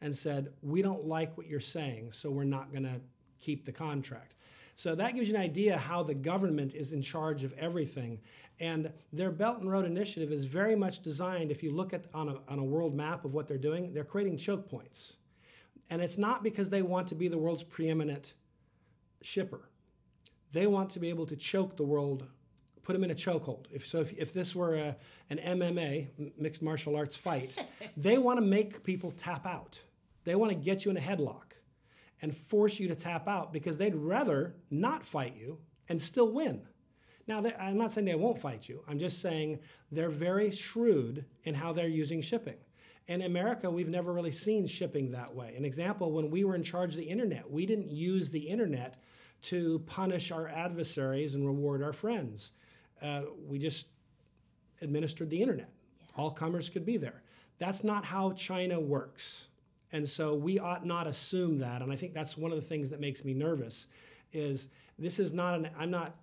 and 0.00 0.14
said, 0.14 0.52
"We 0.62 0.82
don't 0.82 1.06
like 1.06 1.36
what 1.36 1.46
you're 1.46 1.60
saying, 1.60 2.12
so 2.12 2.30
we're 2.30 2.44
not 2.44 2.70
going 2.70 2.84
to 2.84 3.00
keep 3.40 3.64
the 3.64 3.72
contract." 3.72 4.34
So 4.74 4.94
that 4.94 5.14
gives 5.14 5.28
you 5.28 5.34
an 5.34 5.42
idea 5.42 5.76
how 5.76 6.02
the 6.02 6.14
government 6.14 6.74
is 6.74 6.92
in 6.92 7.02
charge 7.02 7.44
of 7.44 7.52
everything. 7.54 8.20
And 8.58 8.92
their 9.12 9.30
Belt 9.30 9.60
and 9.60 9.70
Road 9.70 9.84
Initiative 9.84 10.32
is 10.32 10.44
very 10.44 10.74
much 10.74 11.00
designed, 11.00 11.50
if 11.50 11.62
you 11.62 11.72
look 11.72 11.92
at 11.92 12.06
on 12.14 12.28
a, 12.28 12.40
on 12.48 12.58
a 12.58 12.64
world 12.64 12.94
map 12.94 13.24
of 13.24 13.34
what 13.34 13.46
they're 13.46 13.58
doing, 13.58 13.92
they're 13.92 14.04
creating 14.04 14.38
choke 14.38 14.68
points. 14.68 15.18
And 15.90 16.00
it's 16.00 16.16
not 16.16 16.42
because 16.42 16.70
they 16.70 16.80
want 16.80 17.06
to 17.08 17.14
be 17.14 17.28
the 17.28 17.38
world's 17.38 17.62
preeminent 17.62 18.34
shipper. 19.22 19.68
They 20.52 20.66
want 20.66 20.90
to 20.90 21.00
be 21.00 21.08
able 21.08 21.26
to 21.26 21.36
choke 21.36 21.76
the 21.76 21.84
world, 21.84 22.26
put 22.82 22.92
them 22.92 23.04
in 23.04 23.10
a 23.10 23.14
chokehold. 23.14 23.66
If, 23.70 23.86
so 23.86 24.00
if, 24.00 24.12
if 24.18 24.32
this 24.32 24.54
were 24.54 24.74
a, 24.74 24.96
an 25.30 25.38
MMA, 25.38 26.32
mixed 26.38 26.62
martial 26.62 26.96
arts 26.96 27.16
fight, 27.16 27.56
they 27.96 28.18
want 28.18 28.38
to 28.38 28.44
make 28.44 28.84
people 28.84 29.10
tap 29.10 29.46
out. 29.46 29.80
They 30.24 30.34
want 30.34 30.50
to 30.50 30.56
get 30.56 30.84
you 30.84 30.90
in 30.90 30.96
a 30.96 31.00
headlock 31.00 31.52
and 32.20 32.36
force 32.36 32.78
you 32.78 32.88
to 32.88 32.94
tap 32.94 33.26
out 33.26 33.52
because 33.52 33.78
they'd 33.78 33.94
rather 33.94 34.54
not 34.70 35.04
fight 35.04 35.34
you 35.36 35.58
and 35.88 36.00
still 36.00 36.30
win. 36.32 36.62
Now, 37.26 37.40
they, 37.40 37.54
I'm 37.54 37.78
not 37.78 37.92
saying 37.92 38.06
they 38.06 38.14
won't 38.14 38.38
fight 38.38 38.68
you. 38.68 38.82
I'm 38.88 38.98
just 38.98 39.20
saying 39.20 39.60
they're 39.90 40.10
very 40.10 40.50
shrewd 40.50 41.24
in 41.44 41.54
how 41.54 41.72
they're 41.72 41.88
using 41.88 42.20
shipping. 42.20 42.56
In 43.08 43.22
America, 43.22 43.70
we've 43.70 43.88
never 43.88 44.12
really 44.12 44.30
seen 44.30 44.66
shipping 44.66 45.10
that 45.10 45.34
way. 45.34 45.54
An 45.56 45.64
example, 45.64 46.12
when 46.12 46.30
we 46.30 46.44
were 46.44 46.54
in 46.54 46.62
charge 46.62 46.90
of 46.90 46.96
the 46.96 47.08
internet, 47.08 47.50
we 47.50 47.66
didn't 47.66 47.88
use 47.88 48.30
the 48.30 48.40
internet 48.40 48.98
to 49.42 49.80
punish 49.86 50.30
our 50.30 50.48
adversaries 50.48 51.34
and 51.34 51.44
reward 51.44 51.82
our 51.82 51.92
friends. 51.92 52.52
Uh, 53.02 53.22
we 53.46 53.58
just 53.58 53.88
administered 54.80 55.30
the 55.30 55.40
internet. 55.40 55.70
Yeah. 56.00 56.06
All 56.16 56.30
comers 56.30 56.70
could 56.70 56.86
be 56.86 56.96
there. 56.96 57.22
That's 57.58 57.82
not 57.82 58.04
how 58.04 58.32
China 58.32 58.78
works. 58.78 59.48
And 59.92 60.08
so 60.08 60.34
we 60.34 60.58
ought 60.58 60.86
not 60.86 61.06
assume 61.06 61.58
that. 61.58 61.82
And 61.82 61.92
I 61.92 61.96
think 61.96 62.14
that's 62.14 62.36
one 62.36 62.50
of 62.50 62.56
the 62.56 62.62
things 62.62 62.90
that 62.90 63.00
makes 63.00 63.24
me 63.24 63.34
nervous 63.34 63.88
is 64.32 64.68
this 64.98 65.18
is 65.18 65.32
not 65.32 65.54
an, 65.54 65.70
I'm 65.76 65.90
not, 65.90 66.16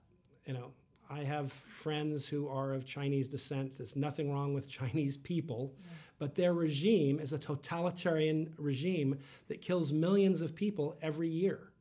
you 0.45 0.53
know, 0.53 0.71
I 1.09 1.19
have 1.19 1.51
friends 1.51 2.27
who 2.27 2.47
are 2.47 2.73
of 2.73 2.85
Chinese 2.85 3.27
descent. 3.27 3.77
There's 3.77 3.95
nothing 3.95 4.31
wrong 4.31 4.53
with 4.53 4.67
Chinese 4.69 5.17
people. 5.17 5.73
But 6.19 6.35
their 6.35 6.53
regime 6.53 7.19
is 7.19 7.33
a 7.33 7.39
totalitarian 7.39 8.53
regime 8.57 9.17
that 9.47 9.61
kills 9.61 9.91
millions 9.91 10.41
of 10.41 10.53
people 10.53 10.97
every 11.01 11.29
year. 11.29 11.71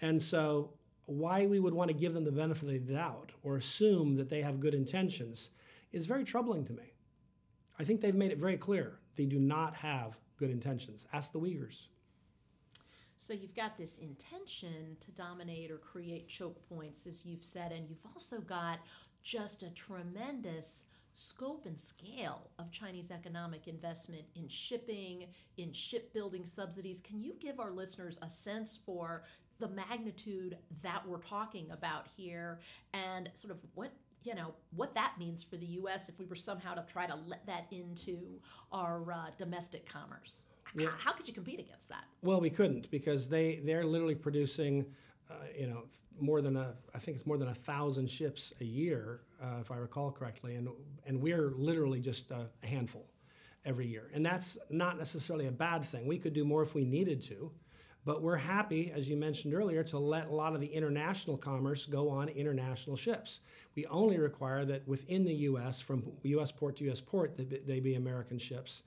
And 0.00 0.22
so, 0.22 0.70
why 1.06 1.44
we 1.44 1.60
would 1.60 1.74
want 1.74 1.88
to 1.88 1.94
give 1.94 2.14
them 2.14 2.24
the 2.24 2.32
benefit 2.32 2.62
of 2.62 2.86
the 2.86 2.94
doubt 2.94 3.32
or 3.42 3.58
assume 3.58 4.16
that 4.16 4.30
they 4.30 4.40
have 4.40 4.58
good 4.58 4.72
intentions 4.72 5.50
is 5.92 6.06
very 6.06 6.24
troubling 6.24 6.64
to 6.64 6.72
me. 6.72 6.94
I 7.78 7.84
think 7.84 8.00
they've 8.00 8.14
made 8.14 8.32
it 8.32 8.38
very 8.38 8.56
clear 8.56 9.00
they 9.16 9.26
do 9.26 9.38
not 9.38 9.76
have 9.76 10.18
good 10.38 10.50
intentions. 10.50 11.06
Ask 11.12 11.32
the 11.32 11.40
Uyghurs. 11.40 11.88
So 13.16 13.32
you've 13.32 13.54
got 13.54 13.76
this 13.76 13.98
intention 13.98 14.96
to 15.00 15.10
dominate 15.12 15.70
or 15.70 15.78
create 15.78 16.28
choke 16.28 16.58
points, 16.68 17.06
as 17.06 17.24
you've 17.24 17.44
said, 17.44 17.72
and 17.72 17.88
you've 17.88 18.04
also 18.14 18.38
got 18.40 18.80
just 19.22 19.62
a 19.62 19.70
tremendous 19.70 20.84
scope 21.14 21.66
and 21.66 21.78
scale 21.78 22.50
of 22.58 22.70
Chinese 22.70 23.10
economic 23.10 23.68
investment 23.68 24.24
in 24.34 24.48
shipping, 24.48 25.26
in 25.56 25.72
shipbuilding 25.72 26.44
subsidies. 26.44 27.00
Can 27.00 27.22
you 27.22 27.34
give 27.40 27.60
our 27.60 27.70
listeners 27.70 28.18
a 28.22 28.28
sense 28.28 28.78
for 28.84 29.24
the 29.60 29.68
magnitude 29.68 30.58
that 30.82 31.06
we're 31.06 31.18
talking 31.18 31.70
about 31.70 32.06
here 32.16 32.58
and 32.92 33.30
sort 33.34 33.52
of 33.52 33.60
what 33.74 33.92
you 34.24 34.34
know 34.34 34.54
what 34.74 34.94
that 34.94 35.12
means 35.18 35.44
for 35.44 35.56
the 35.56 35.66
U.S. 35.66 36.08
if 36.08 36.18
we 36.18 36.24
were 36.24 36.34
somehow 36.34 36.74
to 36.74 36.82
try 36.90 37.06
to 37.06 37.14
let 37.26 37.46
that 37.46 37.66
into 37.70 38.40
our 38.72 39.12
uh, 39.12 39.26
domestic 39.36 39.86
commerce. 39.86 40.44
Yeah. 40.74 40.86
How, 40.86 40.96
how 40.96 41.12
could 41.12 41.28
you 41.28 41.34
compete 41.34 41.60
against 41.60 41.88
that? 41.90 42.04
Well, 42.22 42.40
we 42.40 42.50
couldn't 42.50 42.90
because 42.90 43.28
they 43.28 43.60
they're 43.62 43.84
literally 43.84 44.14
producing, 44.14 44.86
uh, 45.30 45.34
you 45.58 45.66
know, 45.66 45.84
more 46.18 46.40
than 46.40 46.56
a 46.56 46.74
I 46.94 46.98
think 46.98 47.16
it's 47.16 47.26
more 47.26 47.38
than 47.38 47.48
a 47.48 47.54
thousand 47.54 48.10
ships 48.10 48.52
a 48.60 48.64
year, 48.64 49.20
uh, 49.42 49.58
if 49.60 49.70
I 49.70 49.76
recall 49.76 50.10
correctly, 50.10 50.54
and 50.54 50.68
and 51.06 51.20
we're 51.20 51.50
literally 51.50 52.00
just 52.00 52.30
a 52.30 52.48
handful 52.62 53.06
every 53.64 53.86
year, 53.86 54.10
and 54.14 54.24
that's 54.24 54.58
not 54.70 54.98
necessarily 54.98 55.46
a 55.46 55.52
bad 55.52 55.84
thing. 55.84 56.06
We 56.06 56.18
could 56.18 56.34
do 56.34 56.44
more 56.44 56.62
if 56.62 56.74
we 56.74 56.84
needed 56.84 57.22
to. 57.22 57.52
But 58.04 58.22
we're 58.22 58.36
happy, 58.36 58.92
as 58.94 59.08
you 59.08 59.16
mentioned 59.16 59.54
earlier, 59.54 59.82
to 59.84 59.98
let 59.98 60.26
a 60.28 60.34
lot 60.34 60.54
of 60.54 60.60
the 60.60 60.66
international 60.66 61.38
commerce 61.38 61.86
go 61.86 62.10
on 62.10 62.28
international 62.28 62.96
ships. 62.96 63.40
We 63.74 63.86
only 63.86 64.18
require 64.18 64.64
that 64.66 64.86
within 64.86 65.24
the 65.24 65.34
U.S., 65.34 65.80
from 65.80 66.12
U.S. 66.22 66.52
port 66.52 66.76
to 66.76 66.84
U.S. 66.84 67.00
port, 67.00 67.36
that 67.38 67.66
they 67.66 67.80
be 67.80 67.94
American 67.94 68.38
ships. 68.38 68.82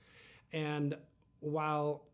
And 0.52 0.96
while 1.40 2.04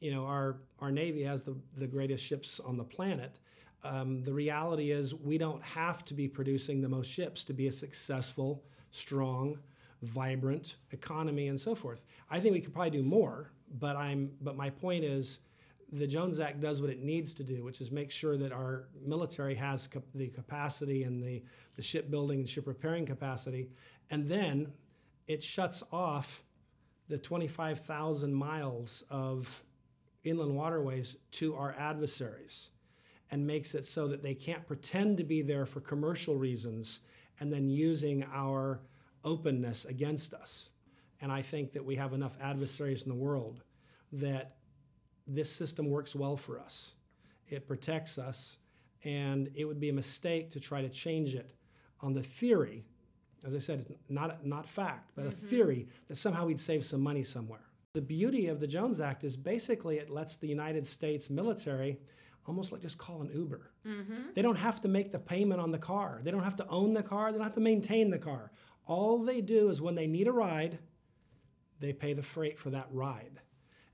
you 0.00 0.10
know 0.10 0.26
our 0.26 0.58
our 0.80 0.92
Navy 0.92 1.22
has 1.22 1.42
the, 1.42 1.56
the 1.76 1.86
greatest 1.86 2.22
ships 2.22 2.60
on 2.60 2.76
the 2.76 2.84
planet, 2.84 3.38
um, 3.84 4.22
the 4.22 4.32
reality 4.32 4.90
is 4.90 5.14
we 5.14 5.38
don't 5.38 5.62
have 5.62 6.04
to 6.06 6.14
be 6.14 6.28
producing 6.28 6.80
the 6.80 6.88
most 6.88 7.10
ships 7.10 7.44
to 7.44 7.52
be 7.52 7.68
a 7.68 7.72
successful, 7.72 8.64
strong, 8.90 9.58
vibrant 10.02 10.76
economy 10.90 11.48
and 11.48 11.60
so 11.60 11.74
forth. 11.74 12.04
I 12.30 12.40
think 12.40 12.54
we 12.54 12.60
could 12.60 12.72
probably 12.72 12.90
do 12.90 13.02
more, 13.02 13.52
but 13.78 13.96
I'm 13.96 14.30
but 14.40 14.56
my 14.56 14.70
point 14.70 15.04
is 15.04 15.40
the 15.92 16.06
Jones 16.06 16.40
Act 16.40 16.60
does 16.60 16.80
what 16.80 16.90
it 16.90 17.02
needs 17.02 17.34
to 17.34 17.44
do, 17.44 17.62
which 17.62 17.80
is 17.80 17.90
make 17.90 18.10
sure 18.10 18.36
that 18.36 18.52
our 18.52 18.88
military 19.04 19.54
has 19.54 19.86
cap- 19.86 20.02
the 20.14 20.28
capacity 20.28 21.04
and 21.04 21.22
the, 21.22 21.42
the 21.76 21.82
shipbuilding 21.82 22.40
and 22.40 22.48
ship 22.48 22.66
repairing 22.66 23.06
capacity. 23.06 23.68
And 24.10 24.26
then 24.26 24.72
it 25.28 25.42
shuts 25.42 25.84
off 25.92 26.42
the 27.08 27.18
25,000 27.18 28.34
miles 28.34 29.04
of 29.08 29.62
inland 30.24 30.56
waterways 30.56 31.16
to 31.30 31.54
our 31.54 31.74
adversaries 31.78 32.70
and 33.30 33.46
makes 33.46 33.74
it 33.74 33.84
so 33.84 34.06
that 34.08 34.22
they 34.22 34.34
can't 34.34 34.66
pretend 34.66 35.16
to 35.18 35.24
be 35.24 35.42
there 35.42 35.66
for 35.66 35.80
commercial 35.80 36.36
reasons 36.36 37.00
and 37.40 37.52
then 37.52 37.68
using 37.68 38.24
our 38.32 38.80
openness 39.24 39.84
against 39.84 40.34
us. 40.34 40.70
And 41.20 41.32
I 41.32 41.42
think 41.42 41.72
that 41.72 41.84
we 41.84 41.96
have 41.96 42.12
enough 42.12 42.36
adversaries 42.40 43.02
in 43.02 43.08
the 43.08 43.14
world 43.14 43.62
that 44.12 44.56
this 45.26 45.50
system 45.50 45.90
works 45.90 46.14
well 46.14 46.36
for 46.36 46.60
us. 46.60 46.94
It 47.48 47.66
protects 47.66 48.18
us, 48.18 48.58
and 49.04 49.50
it 49.54 49.64
would 49.64 49.80
be 49.80 49.88
a 49.88 49.92
mistake 49.94 50.50
to 50.50 50.60
try 50.60 50.82
to 50.82 50.88
change 50.88 51.34
it 51.34 51.54
on 52.00 52.12
the 52.12 52.22
theory, 52.22 52.84
as 53.44 53.54
I 53.54 53.58
said, 53.58 53.80
it's 53.80 54.10
not, 54.10 54.44
not 54.44 54.68
fact, 54.68 55.12
but 55.14 55.24
mm-hmm. 55.24 55.34
a 55.34 55.36
theory 55.48 55.88
that 56.08 56.16
somehow 56.16 56.46
we'd 56.46 56.60
save 56.60 56.84
some 56.84 57.00
money 57.00 57.22
somewhere. 57.22 57.64
The 57.94 58.02
beauty 58.02 58.48
of 58.48 58.60
the 58.60 58.66
Jones 58.66 59.00
Act 59.00 59.24
is 59.24 59.36
basically 59.36 59.98
it 59.98 60.10
lets 60.10 60.36
the 60.36 60.48
United 60.48 60.84
States 60.84 61.30
military 61.30 61.98
almost 62.46 62.72
like 62.72 62.82
just 62.82 62.98
call 62.98 63.22
an 63.22 63.30
Uber. 63.32 63.70
Mm-hmm. 63.86 64.32
They 64.34 64.42
don't 64.42 64.56
have 64.56 64.80
to 64.82 64.88
make 64.88 65.12
the 65.12 65.18
payment 65.18 65.60
on 65.60 65.70
the 65.70 65.78
car. 65.78 66.20
They 66.22 66.30
don't 66.30 66.44
have 66.44 66.56
to 66.56 66.66
own 66.68 66.94
the 66.94 67.02
car. 67.02 67.32
They 67.32 67.38
don't 67.38 67.44
have 67.44 67.54
to 67.54 67.60
maintain 67.60 68.10
the 68.10 68.18
car. 68.18 68.50
All 68.86 69.18
they 69.18 69.40
do 69.40 69.70
is 69.70 69.80
when 69.80 69.94
they 69.94 70.06
need 70.06 70.28
a 70.28 70.32
ride, 70.32 70.78
they 71.80 71.92
pay 71.92 72.12
the 72.12 72.22
freight 72.22 72.58
for 72.58 72.70
that 72.70 72.88
ride. 72.90 73.40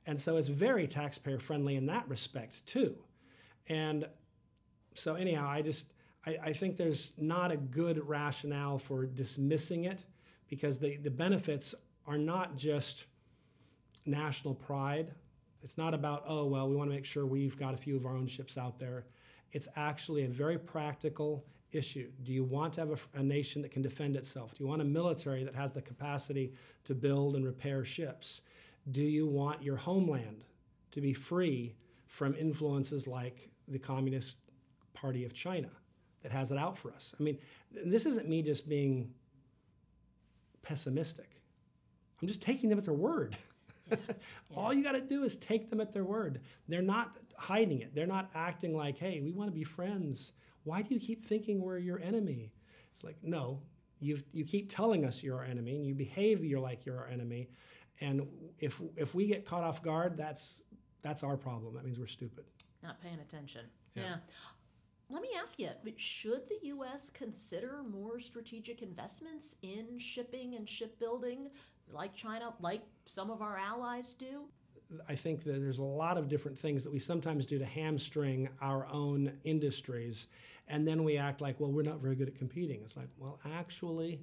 And 0.06 0.18
so 0.18 0.36
it's 0.36 0.48
very 0.48 0.86
taxpayer 0.86 1.38
friendly 1.38 1.76
in 1.76 1.86
that 1.86 2.08
respect 2.08 2.66
too. 2.66 2.96
And 3.68 4.08
so 4.94 5.14
anyhow, 5.14 5.48
I 5.48 5.62
just 5.62 5.92
I, 6.26 6.36
I, 6.42 6.52
think 6.52 6.76
there's 6.76 7.12
not 7.18 7.50
a 7.50 7.56
good 7.56 8.06
rationale 8.06 8.78
for 8.78 9.06
dismissing 9.06 9.84
it 9.84 10.04
because 10.48 10.78
the, 10.78 10.96
the 10.98 11.10
benefits 11.10 11.74
are 12.06 12.18
not 12.18 12.56
just 12.56 13.06
national 14.04 14.54
pride. 14.54 15.12
It's 15.62 15.76
not 15.76 15.94
about, 15.94 16.24
oh, 16.26 16.46
well, 16.46 16.68
we 16.68 16.76
want 16.76 16.90
to 16.90 16.94
make 16.94 17.04
sure 17.04 17.26
we've 17.26 17.56
got 17.56 17.74
a 17.74 17.76
few 17.76 17.96
of 17.96 18.06
our 18.06 18.16
own 18.16 18.26
ships 18.26 18.56
out 18.56 18.78
there. 18.78 19.06
It's 19.52 19.68
actually 19.76 20.24
a 20.24 20.28
very 20.28 20.58
practical 20.58 21.44
issue. 21.72 22.10
Do 22.22 22.32
you 22.32 22.44
want 22.44 22.74
to 22.74 22.80
have 22.80 22.90
a, 22.90 23.18
a 23.18 23.22
nation 23.22 23.62
that 23.62 23.70
can 23.70 23.82
defend 23.82 24.16
itself? 24.16 24.54
Do 24.54 24.64
you 24.64 24.68
want 24.68 24.82
a 24.82 24.86
military 24.86 25.44
that 25.44 25.54
has 25.54 25.72
the 25.72 25.82
capacity 25.82 26.52
to 26.84 26.94
build 26.94 27.36
and 27.36 27.44
repair 27.44 27.84
ships? 27.84 28.42
Do 28.90 29.02
you 29.02 29.26
want 29.26 29.62
your 29.62 29.76
homeland 29.76 30.44
to 30.92 31.00
be 31.00 31.12
free 31.12 31.74
from 32.06 32.34
influences 32.34 33.06
like 33.06 33.50
the 33.68 33.78
Communist 33.78 34.38
Party 34.94 35.24
of 35.24 35.32
China 35.32 35.70
that 36.22 36.32
has 36.32 36.50
it 36.50 36.58
out 36.58 36.76
for 36.76 36.90
us? 36.92 37.14
I 37.18 37.22
mean, 37.22 37.38
this 37.70 38.06
isn't 38.06 38.28
me 38.28 38.42
just 38.42 38.68
being 38.68 39.12
pessimistic. 40.62 41.40
I'm 42.20 42.28
just 42.28 42.42
taking 42.42 42.68
them 42.70 42.78
at 42.78 42.84
their 42.84 42.94
word. 42.94 43.36
All 44.56 44.72
you 44.72 44.82
got 44.82 44.92
to 44.92 45.00
do 45.00 45.24
is 45.24 45.36
take 45.36 45.70
them 45.70 45.80
at 45.80 45.92
their 45.92 46.04
word. 46.04 46.40
They're 46.68 46.82
not 46.82 47.16
hiding 47.38 47.80
it. 47.80 47.94
They're 47.94 48.06
not 48.06 48.30
acting 48.34 48.76
like, 48.76 48.98
hey, 48.98 49.20
we 49.20 49.32
want 49.32 49.48
to 49.48 49.54
be 49.54 49.64
friends. 49.64 50.32
Why 50.64 50.82
do 50.82 50.94
you 50.94 51.00
keep 51.00 51.22
thinking 51.22 51.60
we're 51.60 51.78
your 51.78 52.00
enemy? 52.00 52.52
It's 52.90 53.04
like, 53.04 53.16
no, 53.22 53.62
you 54.00 54.18
you 54.32 54.44
keep 54.44 54.70
telling 54.70 55.04
us 55.04 55.22
you're 55.22 55.38
our 55.38 55.44
enemy 55.44 55.76
and 55.76 55.86
you 55.86 55.94
behave 55.94 56.44
you're 56.44 56.60
like 56.60 56.84
you're 56.86 56.98
our 56.98 57.08
enemy. 57.08 57.50
And 58.00 58.26
if 58.58 58.80
if 58.96 59.14
we 59.14 59.26
get 59.26 59.44
caught 59.44 59.62
off 59.62 59.82
guard, 59.82 60.16
that's 60.16 60.64
that's 61.02 61.22
our 61.22 61.36
problem. 61.36 61.74
That 61.74 61.84
means 61.84 61.98
we're 61.98 62.06
stupid. 62.06 62.44
Not 62.82 63.00
paying 63.00 63.20
attention. 63.20 63.66
Yeah. 63.94 64.02
yeah. 64.02 64.16
Let 65.10 65.22
me 65.22 65.30
ask 65.40 65.58
you, 65.58 65.68
should 65.96 66.46
the 66.46 66.58
U.S. 66.68 67.10
consider 67.10 67.82
more 67.82 68.20
strategic 68.20 68.80
investments 68.80 69.56
in 69.62 69.98
shipping 69.98 70.54
and 70.54 70.68
shipbuilding 70.68 71.48
like 71.92 72.14
China, 72.14 72.54
like 72.60 72.82
some 73.06 73.30
of 73.30 73.42
our 73.42 73.56
allies 73.56 74.14
do? 74.14 74.44
I 75.08 75.14
think 75.14 75.44
that 75.44 75.60
there's 75.60 75.78
a 75.78 75.84
lot 75.84 76.18
of 76.18 76.28
different 76.28 76.58
things 76.58 76.82
that 76.82 76.92
we 76.92 76.98
sometimes 76.98 77.46
do 77.46 77.58
to 77.58 77.64
hamstring 77.64 78.48
our 78.60 78.86
own 78.90 79.32
industries, 79.44 80.26
and 80.66 80.86
then 80.86 81.04
we 81.04 81.16
act 81.16 81.40
like, 81.40 81.60
well, 81.60 81.70
we're 81.70 81.82
not 81.82 82.00
very 82.00 82.16
good 82.16 82.28
at 82.28 82.34
competing. 82.34 82.80
It's 82.82 82.96
like, 82.96 83.08
well, 83.16 83.38
actually, 83.54 84.20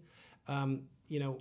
um, 0.47 0.81
you 1.07 1.19
know, 1.19 1.39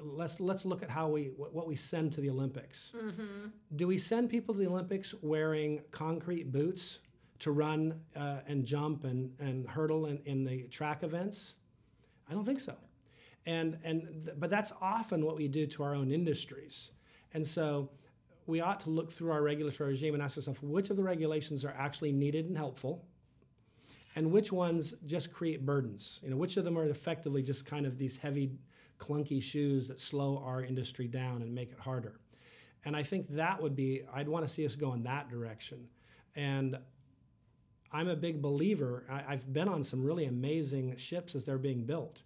let's 0.00 0.40
let's 0.40 0.64
look 0.64 0.82
at 0.82 0.90
how 0.90 1.08
we 1.08 1.26
what 1.36 1.66
we 1.66 1.76
send 1.76 2.12
to 2.14 2.20
the 2.20 2.30
Olympics. 2.30 2.92
Mm-hmm. 2.96 3.48
Do 3.76 3.86
we 3.86 3.98
send 3.98 4.30
people 4.30 4.54
to 4.54 4.60
the 4.60 4.66
Olympics 4.66 5.14
wearing 5.22 5.80
concrete 5.90 6.50
boots 6.50 7.00
to 7.40 7.50
run 7.50 8.00
uh, 8.14 8.40
and 8.46 8.64
jump 8.64 9.04
and, 9.04 9.32
and 9.40 9.68
hurdle 9.68 10.06
in, 10.06 10.18
in 10.24 10.44
the 10.44 10.68
track 10.68 11.02
events? 11.02 11.56
I 12.28 12.34
don't 12.34 12.44
think 12.44 12.60
so. 12.60 12.74
And 13.46 13.78
and 13.82 14.02
th- 14.24 14.36
but 14.38 14.50
that's 14.50 14.72
often 14.80 15.24
what 15.24 15.36
we 15.36 15.48
do 15.48 15.66
to 15.66 15.82
our 15.82 15.94
own 15.94 16.10
industries. 16.10 16.92
And 17.34 17.46
so 17.46 17.90
we 18.46 18.60
ought 18.60 18.80
to 18.80 18.90
look 18.90 19.10
through 19.10 19.30
our 19.30 19.42
regulatory 19.42 19.90
regime 19.90 20.14
and 20.14 20.22
ask 20.22 20.36
ourselves 20.36 20.62
which 20.62 20.90
of 20.90 20.96
the 20.96 21.02
regulations 21.02 21.64
are 21.64 21.74
actually 21.76 22.12
needed 22.12 22.46
and 22.46 22.56
helpful? 22.56 23.04
And 24.14 24.30
which 24.30 24.52
ones 24.52 24.94
just 25.06 25.32
create 25.32 25.64
burdens? 25.64 26.20
You 26.22 26.30
know 26.30 26.36
which 26.36 26.56
of 26.56 26.64
them 26.64 26.78
are 26.78 26.84
effectively 26.84 27.42
just 27.42 27.66
kind 27.66 27.86
of 27.86 27.98
these 27.98 28.16
heavy 28.16 28.52
clunky 28.98 29.42
shoes 29.42 29.88
that 29.88 29.98
slow 29.98 30.42
our 30.44 30.62
industry 30.62 31.08
down 31.08 31.42
and 31.42 31.54
make 31.54 31.72
it 31.72 31.78
harder? 31.78 32.20
And 32.84 32.96
i 32.96 33.02
think 33.02 33.28
that 33.30 33.62
would 33.62 33.76
be 33.76 34.02
i'd 34.14 34.28
want 34.28 34.46
to 34.46 34.52
see 34.52 34.66
us 34.66 34.76
go 34.76 34.92
in 34.92 35.02
that 35.04 35.28
direction. 35.28 35.88
And 36.34 36.78
i'm 37.92 38.08
a 38.08 38.16
big 38.16 38.42
believer 38.42 39.04
I, 39.10 39.24
i've 39.28 39.52
been 39.52 39.68
on 39.68 39.82
some 39.82 40.02
really 40.04 40.26
amazing 40.26 40.96
ships 40.96 41.34
as 41.34 41.44
they're 41.44 41.58
being 41.58 41.84
built 41.84 42.22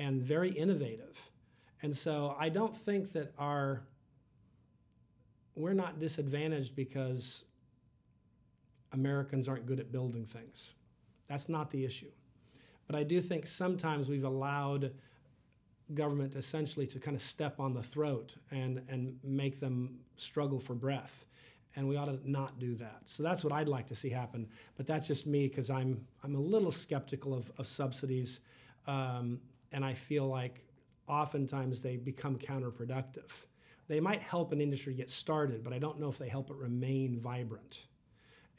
and 0.00 0.20
very 0.20 0.50
innovative 0.50 1.30
and 1.82 1.96
so 1.96 2.34
i 2.40 2.48
don't 2.48 2.76
think 2.76 3.12
that 3.12 3.32
our 3.38 3.82
we're 5.54 5.74
not 5.74 5.98
disadvantaged 5.98 6.74
because 6.74 7.44
Americans 8.92 9.48
aren't 9.48 9.66
good 9.66 9.80
at 9.80 9.92
building 9.92 10.24
things. 10.24 10.74
That's 11.28 11.48
not 11.48 11.70
the 11.70 11.84
issue. 11.84 12.10
But 12.86 12.96
I 12.96 13.04
do 13.04 13.20
think 13.20 13.46
sometimes 13.46 14.08
we've 14.08 14.24
allowed 14.24 14.92
government 15.94 16.34
essentially 16.34 16.86
to 16.88 16.98
kind 16.98 17.16
of 17.16 17.22
step 17.22 17.60
on 17.60 17.72
the 17.72 17.82
throat 17.82 18.34
and, 18.50 18.82
and 18.88 19.18
make 19.22 19.60
them 19.60 20.00
struggle 20.16 20.58
for 20.58 20.74
breath. 20.74 21.26
And 21.76 21.88
we 21.88 21.96
ought 21.96 22.06
to 22.06 22.18
not 22.28 22.58
do 22.58 22.74
that. 22.76 23.02
So 23.04 23.22
that's 23.22 23.44
what 23.44 23.52
I'd 23.52 23.68
like 23.68 23.86
to 23.88 23.94
see 23.94 24.08
happen. 24.08 24.48
But 24.76 24.86
that's 24.86 25.06
just 25.06 25.26
me 25.26 25.46
because 25.46 25.70
I'm, 25.70 26.04
I'm 26.24 26.34
a 26.34 26.40
little 26.40 26.72
skeptical 26.72 27.32
of, 27.32 27.50
of 27.58 27.66
subsidies. 27.66 28.40
Um, 28.88 29.40
and 29.72 29.84
I 29.84 29.94
feel 29.94 30.26
like 30.26 30.64
oftentimes 31.06 31.82
they 31.82 31.96
become 31.96 32.38
counterproductive 32.38 33.44
they 33.90 33.98
might 33.98 34.22
help 34.22 34.52
an 34.52 34.60
industry 34.60 34.94
get 34.94 35.10
started, 35.10 35.64
but 35.64 35.72
I 35.72 35.80
don't 35.80 35.98
know 35.98 36.08
if 36.08 36.16
they 36.16 36.28
help 36.28 36.48
it 36.48 36.56
remain 36.56 37.18
vibrant. 37.18 37.86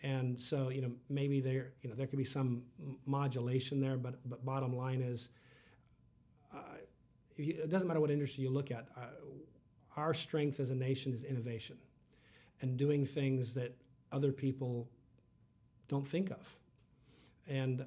And 0.04 0.38
so, 0.38 0.68
you 0.68 0.82
know, 0.82 0.92
maybe 1.08 1.40
there, 1.40 1.72
you 1.80 1.90
know, 1.90 1.96
there 1.96 2.06
could 2.06 2.18
be 2.20 2.26
some 2.26 2.66
modulation 3.06 3.80
there, 3.80 3.96
but 3.96 4.16
but 4.30 4.44
bottom 4.44 4.76
line 4.76 5.02
is, 5.02 5.30
uh, 6.54 6.58
you, 7.38 7.54
it 7.64 7.70
doesn't 7.70 7.88
matter 7.88 8.02
what 8.02 8.12
industry 8.12 8.44
you 8.44 8.50
look 8.50 8.72
at. 8.72 8.90
Uh, 8.98 9.04
our 9.96 10.14
strength 10.14 10.60
as 10.60 10.70
a 10.70 10.76
nation 10.76 11.14
is 11.14 11.24
innovation, 11.24 11.78
and 12.60 12.76
doing 12.76 13.06
things 13.06 13.54
that 13.54 13.74
other 14.12 14.34
people 14.34 14.90
don't 15.88 16.06
think 16.06 16.30
of, 16.30 16.58
and 17.48 17.86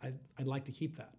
I'd, 0.00 0.20
I'd 0.38 0.46
like 0.46 0.66
to 0.66 0.72
keep 0.72 0.98
that. 0.98 1.14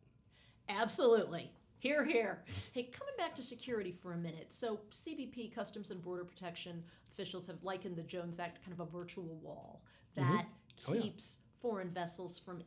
Absolutely. 0.70 1.52
Here, 1.80 2.06
here. 2.06 2.44
Hey, 2.72 2.84
coming 2.84 3.14
back 3.18 3.36
to 3.36 3.44
security 3.44 3.92
for 3.92 4.14
a 4.14 4.18
minute. 4.18 4.54
So, 4.54 4.80
CBP, 4.92 5.54
Customs 5.54 5.92
and 5.92 6.02
Border 6.02 6.24
Protection 6.24 6.82
officials 7.12 7.46
have 7.48 7.62
likened 7.64 7.98
the 7.98 8.04
Jones 8.04 8.40
Act 8.40 8.64
kind 8.64 8.74
of 8.74 8.80
a 8.80 8.90
virtual 8.90 9.38
wall 9.42 9.82
that 10.16 10.24
mm-hmm. 10.24 10.92
oh, 10.92 11.02
keeps 11.02 11.40
yeah. 11.40 11.60
foreign 11.62 11.90
vessels 11.90 12.40
from 12.40 12.62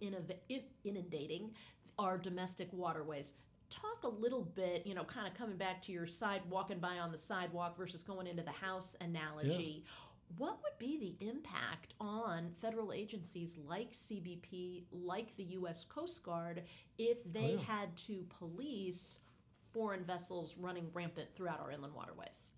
inundating 0.84 1.50
our 1.98 2.18
domestic 2.18 2.68
waterways. 2.72 3.32
Talk 3.70 4.04
a 4.04 4.08
little 4.08 4.42
bit, 4.42 4.86
you 4.86 4.94
know, 4.94 5.04
kind 5.04 5.26
of 5.26 5.34
coming 5.34 5.56
back 5.56 5.82
to 5.82 5.92
your 5.92 6.06
side 6.06 6.42
walking 6.48 6.78
by 6.78 6.98
on 6.98 7.10
the 7.10 7.18
sidewalk 7.18 7.76
versus 7.76 8.04
going 8.04 8.26
into 8.26 8.42
the 8.42 8.52
house 8.52 8.96
analogy. 9.00 9.82
Yeah 9.84 9.90
what 10.38 10.58
would 10.62 10.78
be 10.78 10.98
the 10.98 11.26
impact 11.26 11.94
on 12.00 12.50
federal 12.60 12.92
agencies 12.92 13.56
like 13.66 13.92
CBP, 13.92 14.84
like 14.92 15.36
the 15.36 15.44
U.S. 15.44 15.84
Coast 15.84 16.22
Guard, 16.22 16.62
if 16.98 17.24
they 17.32 17.56
oh, 17.58 17.60
yeah. 17.66 17.74
had 17.74 17.96
to 17.98 18.24
police 18.38 19.20
foreign 19.72 20.04
vessels 20.04 20.56
running 20.58 20.88
rampant 20.92 21.28
throughout 21.34 21.60
our 21.60 21.70
inland 21.70 21.94
waterways? 21.94 22.50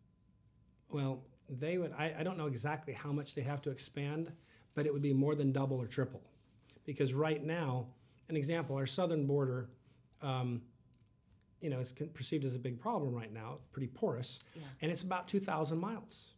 Well, 0.91 1.23
they 1.49 1.79
would, 1.79 1.93
I, 1.97 2.15
I 2.19 2.23
don't 2.23 2.39
know 2.39 2.47
exactly 2.47 2.95
how 2.95 3.13
much 3.13 3.35
they 3.35 3.43
have 3.43 3.61
to 3.63 3.71
expand, 3.71 4.33
but 4.75 4.87
it 4.87 4.93
would 4.93 5.03
be 5.03 5.13
more 5.13 5.35
than 5.35 5.53
double 5.53 5.77
or 5.77 5.87
triple. 5.87 6.23
Because 6.85 7.13
right 7.13 7.43
now, 7.43 7.87
an 8.29 8.37
example, 8.37 8.77
our 8.77 8.87
southern 8.87 9.27
border, 9.27 9.69
um, 10.23 10.63
you 11.61 11.71
know, 11.71 11.81
it's 11.81 11.93
perceived 12.15 12.45
as 12.45 12.55
a 12.55 12.59
big 12.59 12.81
problem 12.81 13.15
right 13.15 13.33
now, 13.33 13.59
pretty 13.73 13.89
porous, 13.89 14.41
yeah. 14.55 14.63
and 14.81 14.91
it's 14.91 15.03
about 15.03 15.29
2,000 15.29 15.79
miles 15.79 16.33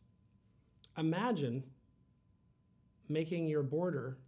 imagine 0.98 1.64
making 3.09 3.48
your 3.48 3.62
border 3.62 4.18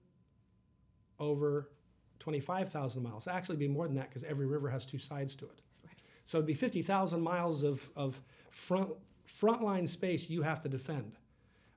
over 1.18 1.70
25,000 2.18 3.03
miles. 3.03 3.27
It 3.27 3.31
Actually, 3.31 3.57
be 3.57 3.68
more 3.68 3.87
than 3.87 3.96
that 3.96 4.09
because 4.09 4.25
every 4.25 4.46
river 4.46 4.68
has 4.68 4.87
two 4.87 4.98
sides 4.98 5.37
to 5.37 5.44
it. 5.46 5.62
Right. 5.85 5.96
So 6.25 6.38
it'd 6.38 6.46
be 6.46 6.55
50,000 6.55 7.20
miles 7.20 7.62
of, 7.62 7.90
of 7.96 8.20
front 8.51 8.90
frontline 9.29 9.88
space 9.88 10.29
you 10.29 10.42
have 10.42 10.61
to 10.62 10.68
defend. 10.68 11.18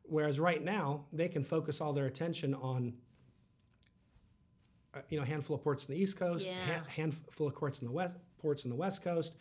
Whereas 0.04 0.40
right 0.40 0.62
now, 0.62 1.06
they 1.14 1.30
can 1.30 1.44
focus 1.44 1.80
all 1.80 1.94
their 1.94 2.06
attention 2.06 2.54
on 2.54 2.94
uh, 4.94 5.00
you 5.10 5.18
know, 5.18 5.24
a 5.24 5.26
handful 5.26 5.56
of 5.56 5.64
ports 5.64 5.86
in 5.86 5.96
the 5.96 6.02
East 6.02 6.18
Coast, 6.18 6.48
yeah. 6.48 6.54
ha- 6.68 6.86
handful 6.88 7.48
of 7.48 7.56
ports 7.56 7.80
in 7.80 7.88
the 7.88 7.92
West, 7.92 8.16
ports 8.40 8.66
in 8.66 8.70
the 8.70 8.76
West 8.76 9.04
Coast, 9.04 9.36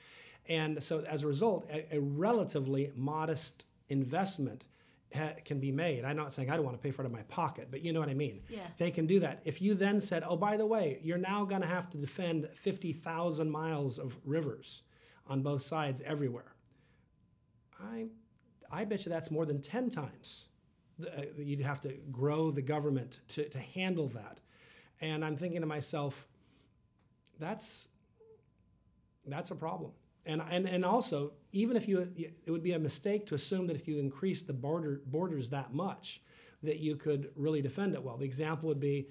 and 0.48 0.82
so 0.82 1.00
as 1.00 1.22
a 1.22 1.26
result, 1.26 1.68
a, 1.70 1.96
a 1.96 2.00
relatively 2.00 2.90
modest 2.96 3.66
investment 3.88 4.66
ha- 5.14 5.34
can 5.44 5.60
be 5.60 5.72
made. 5.72 6.04
I'm 6.04 6.16
not 6.16 6.32
saying 6.32 6.50
I 6.50 6.56
don't 6.56 6.64
want 6.64 6.76
to 6.76 6.82
pay 6.82 6.90
for 6.90 7.02
it 7.02 7.06
in 7.06 7.12
my 7.12 7.22
pocket, 7.22 7.68
but 7.70 7.82
you 7.82 7.92
know 7.92 8.00
what 8.00 8.08
I 8.08 8.14
mean. 8.14 8.42
Yeah. 8.48 8.60
They 8.78 8.90
can 8.90 9.06
do 9.06 9.20
that. 9.20 9.42
If 9.44 9.60
you 9.60 9.74
then 9.74 10.00
said, 10.00 10.22
"Oh, 10.26 10.36
by 10.36 10.56
the 10.56 10.66
way, 10.66 10.98
you're 11.02 11.18
now 11.18 11.44
going 11.44 11.62
to 11.62 11.66
have 11.66 11.90
to 11.90 11.98
defend 11.98 12.46
50,000 12.48 13.50
miles 13.50 13.98
of 13.98 14.16
rivers 14.24 14.82
on 15.26 15.42
both 15.42 15.62
sides 15.62 16.00
everywhere," 16.02 16.54
I, 17.80 18.06
I 18.70 18.84
bet 18.84 19.04
you 19.04 19.10
that's 19.10 19.30
more 19.30 19.46
than 19.46 19.60
10 19.60 19.90
times. 19.90 20.48
The, 20.98 21.18
uh, 21.18 21.22
you'd 21.36 21.60
have 21.60 21.80
to 21.82 21.94
grow 22.12 22.50
the 22.50 22.62
government 22.62 23.20
to, 23.28 23.48
to 23.48 23.58
handle 23.58 24.08
that. 24.08 24.40
And 25.00 25.24
I'm 25.24 25.36
thinking 25.36 25.60
to 25.60 25.66
myself, 25.66 26.28
that's 27.38 27.88
that's 29.26 29.50
a 29.50 29.56
problem. 29.56 29.92
And, 30.26 30.42
and, 30.50 30.66
and 30.66 30.84
also, 30.84 31.32
even 31.52 31.76
if 31.76 31.86
you, 31.86 32.08
it 32.16 32.50
would 32.50 32.62
be 32.62 32.72
a 32.72 32.78
mistake 32.78 33.26
to 33.26 33.34
assume 33.34 33.66
that 33.66 33.76
if 33.76 33.86
you 33.86 33.98
increase 33.98 34.42
the 34.42 34.54
border, 34.54 35.02
borders 35.06 35.50
that 35.50 35.74
much, 35.74 36.22
that 36.62 36.78
you 36.78 36.96
could 36.96 37.30
really 37.36 37.60
defend 37.60 37.94
it 37.94 38.02
well. 38.02 38.16
The 38.16 38.24
example 38.24 38.68
would 38.68 38.80
be 38.80 39.08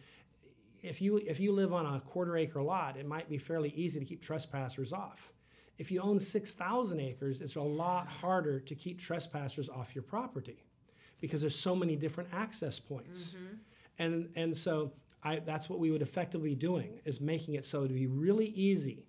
if 0.81 1.01
you, 1.01 1.17
if 1.17 1.39
you 1.39 1.51
live 1.51 1.71
on 1.71 1.85
a 1.85 1.99
quarter 2.01 2.35
acre 2.35 2.61
lot, 2.61 2.97
it 2.97 3.07
might 3.07 3.29
be 3.29 3.37
fairly 3.37 3.69
easy 3.69 3.99
to 3.99 4.05
keep 4.05 4.21
trespassers 4.21 4.91
off. 4.91 5.31
If 5.77 5.91
you 5.91 6.01
own 6.01 6.19
6,000 6.19 6.99
acres, 6.99 7.41
it's 7.41 7.55
a 7.55 7.61
lot 7.61 8.07
harder 8.07 8.59
to 8.59 8.75
keep 8.75 8.99
trespassers 8.99 9.69
off 9.69 9.95
your 9.95 10.03
property 10.03 10.65
because 11.21 11.41
there's 11.41 11.57
so 11.57 11.75
many 11.75 11.95
different 11.95 12.33
access 12.33 12.79
points. 12.79 13.35
Mm-hmm. 13.35 13.55
And, 13.99 14.29
and 14.35 14.55
so 14.55 14.93
I, 15.23 15.39
that's 15.39 15.69
what 15.69 15.79
we 15.79 15.89
would 15.89 16.01
effectively 16.01 16.49
be 16.49 16.55
doing 16.55 16.99
is 17.05 17.21
making 17.21 17.53
it 17.55 17.65
so 17.65 17.87
to 17.87 17.93
be 17.93 18.07
really 18.07 18.47
easy. 18.47 19.07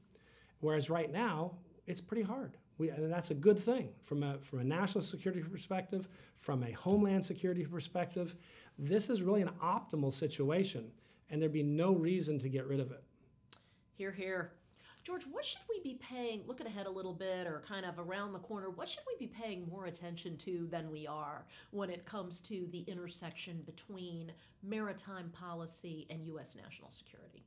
Whereas 0.60 0.88
right 0.88 1.10
now, 1.10 1.56
it's 1.86 2.00
pretty 2.00 2.22
hard. 2.22 2.56
We, 2.78 2.90
and 2.90 3.10
that's 3.10 3.30
a 3.30 3.34
good 3.34 3.58
thing 3.58 3.90
from 4.02 4.22
a, 4.22 4.38
from 4.38 4.60
a 4.60 4.64
national 4.64 5.02
security 5.02 5.42
perspective, 5.42 6.08
from 6.36 6.62
a 6.64 6.72
homeland 6.72 7.24
security 7.24 7.64
perspective. 7.64 8.34
This 8.78 9.08
is 9.08 9.22
really 9.22 9.42
an 9.42 9.50
optimal 9.62 10.12
situation, 10.12 10.90
and 11.30 11.40
there'd 11.40 11.52
be 11.52 11.62
no 11.62 11.92
reason 11.92 12.38
to 12.40 12.48
get 12.48 12.66
rid 12.66 12.80
of 12.80 12.90
it. 12.90 13.02
Here, 13.96 14.10
here. 14.10 14.52
George, 15.04 15.24
what 15.24 15.44
should 15.44 15.60
we 15.68 15.80
be 15.82 15.98
paying, 16.00 16.42
looking 16.46 16.66
ahead 16.66 16.86
a 16.86 16.90
little 16.90 17.12
bit 17.12 17.46
or 17.46 17.62
kind 17.68 17.84
of 17.84 17.98
around 17.98 18.32
the 18.32 18.38
corner, 18.38 18.70
what 18.70 18.88
should 18.88 19.02
we 19.06 19.26
be 19.26 19.30
paying 19.30 19.68
more 19.68 19.84
attention 19.84 20.34
to 20.38 20.66
than 20.70 20.90
we 20.90 21.06
are 21.06 21.44
when 21.72 21.90
it 21.90 22.06
comes 22.06 22.40
to 22.40 22.66
the 22.72 22.80
intersection 22.80 23.62
between 23.66 24.32
maritime 24.62 25.28
policy 25.28 26.06
and 26.08 26.24
U.S. 26.24 26.56
national 26.56 26.90
security? 26.90 27.44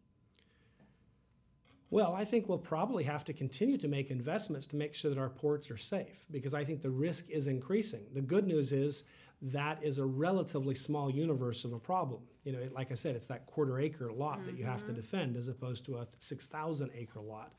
Well, 1.90 2.14
I 2.14 2.26
think 2.26 2.50
we'll 2.50 2.58
probably 2.58 3.06
have 3.06 3.24
to 3.26 3.34
continue 3.34 3.78
to 3.78 3.88
make 3.88 4.12
investments 4.12 4.68
to 4.68 4.76
make 4.76 4.94
sure 4.94 5.10
that 5.10 5.20
our 5.20 5.30
ports 5.30 5.72
are 5.72 5.78
safe 5.78 6.26
because 6.30 6.54
I 6.54 6.66
think 6.66 6.82
the 6.82 6.90
risk 6.90 7.30
is 7.30 7.48
increasing. 7.48 8.06
The 8.14 8.22
good 8.22 8.46
news 8.46 8.74
is 8.74 9.06
that 9.42 9.82
is 9.84 9.98
a 9.98 10.06
relatively 10.06 10.76
small 10.76 11.10
universe 11.10 11.64
of 11.64 11.72
a 11.72 11.80
problem. 11.80 12.22
You 12.44 12.54
know, 12.54 12.60
like 12.74 12.92
I 12.92 12.96
said, 12.96 13.16
it's 13.16 13.28
that 13.28 13.46
quarter 13.46 13.80
acre 13.80 14.12
lot 14.12 14.38
mm-hmm. 14.38 14.48
that 14.48 14.58
you 14.58 14.66
have 14.66 14.82
to 14.82 14.88
mm-hmm. 14.88 14.96
defend 14.96 15.38
as 15.38 15.48
opposed 15.48 15.86
to 15.86 15.98
a 15.98 16.08
6,000 16.18 16.92
acre 16.94 17.22
lot. 17.22 17.54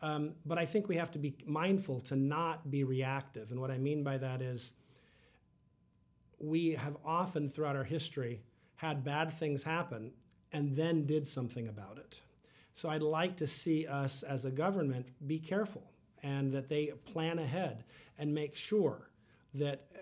Um, 0.00 0.34
but 0.46 0.58
I 0.58 0.64
think 0.64 0.88
we 0.88 0.96
have 0.96 1.10
to 1.12 1.18
be 1.18 1.36
mindful 1.46 2.00
to 2.02 2.16
not 2.16 2.70
be 2.70 2.84
reactive. 2.84 3.50
And 3.50 3.60
what 3.60 3.70
I 3.70 3.78
mean 3.78 4.02
by 4.02 4.18
that 4.18 4.40
is 4.40 4.72
we 6.40 6.72
have 6.72 6.96
often 7.04 7.48
throughout 7.48 7.76
our 7.76 7.84
history 7.84 8.40
had 8.76 9.04
bad 9.04 9.30
things 9.30 9.64
happen 9.64 10.12
and 10.52 10.74
then 10.74 11.04
did 11.04 11.26
something 11.26 11.68
about 11.68 11.98
it. 11.98 12.20
So 12.78 12.88
I'd 12.88 13.02
like 13.02 13.38
to 13.38 13.46
see 13.48 13.88
us 13.88 14.22
as 14.22 14.44
a 14.44 14.52
government 14.52 15.08
be 15.26 15.40
careful 15.40 15.82
and 16.22 16.52
that 16.52 16.68
they 16.68 16.92
plan 17.06 17.40
ahead 17.40 17.82
and 18.20 18.32
make 18.32 18.54
sure 18.54 19.10
that 19.54 19.86
uh, 19.92 19.98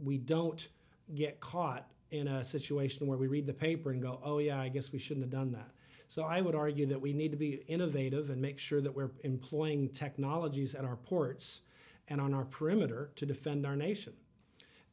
we 0.00 0.18
don't 0.18 0.66
get 1.14 1.38
caught 1.38 1.88
in 2.10 2.26
a 2.26 2.42
situation 2.42 3.06
where 3.06 3.16
we 3.16 3.28
read 3.28 3.46
the 3.46 3.54
paper 3.54 3.92
and 3.92 4.02
go, 4.02 4.18
oh, 4.24 4.38
yeah, 4.38 4.60
I 4.60 4.70
guess 4.70 4.90
we 4.90 4.98
shouldn't 4.98 5.22
have 5.22 5.30
done 5.30 5.52
that. 5.52 5.70
So 6.08 6.24
I 6.24 6.40
would 6.40 6.56
argue 6.56 6.86
that 6.86 7.00
we 7.00 7.12
need 7.12 7.30
to 7.30 7.36
be 7.36 7.62
innovative 7.68 8.28
and 8.30 8.42
make 8.42 8.58
sure 8.58 8.80
that 8.80 8.96
we're 8.96 9.12
employing 9.22 9.90
technologies 9.90 10.74
at 10.74 10.84
our 10.84 10.96
ports 10.96 11.62
and 12.08 12.20
on 12.20 12.34
our 12.34 12.44
perimeter 12.44 13.12
to 13.14 13.24
defend 13.24 13.64
our 13.64 13.76
nation. 13.76 14.14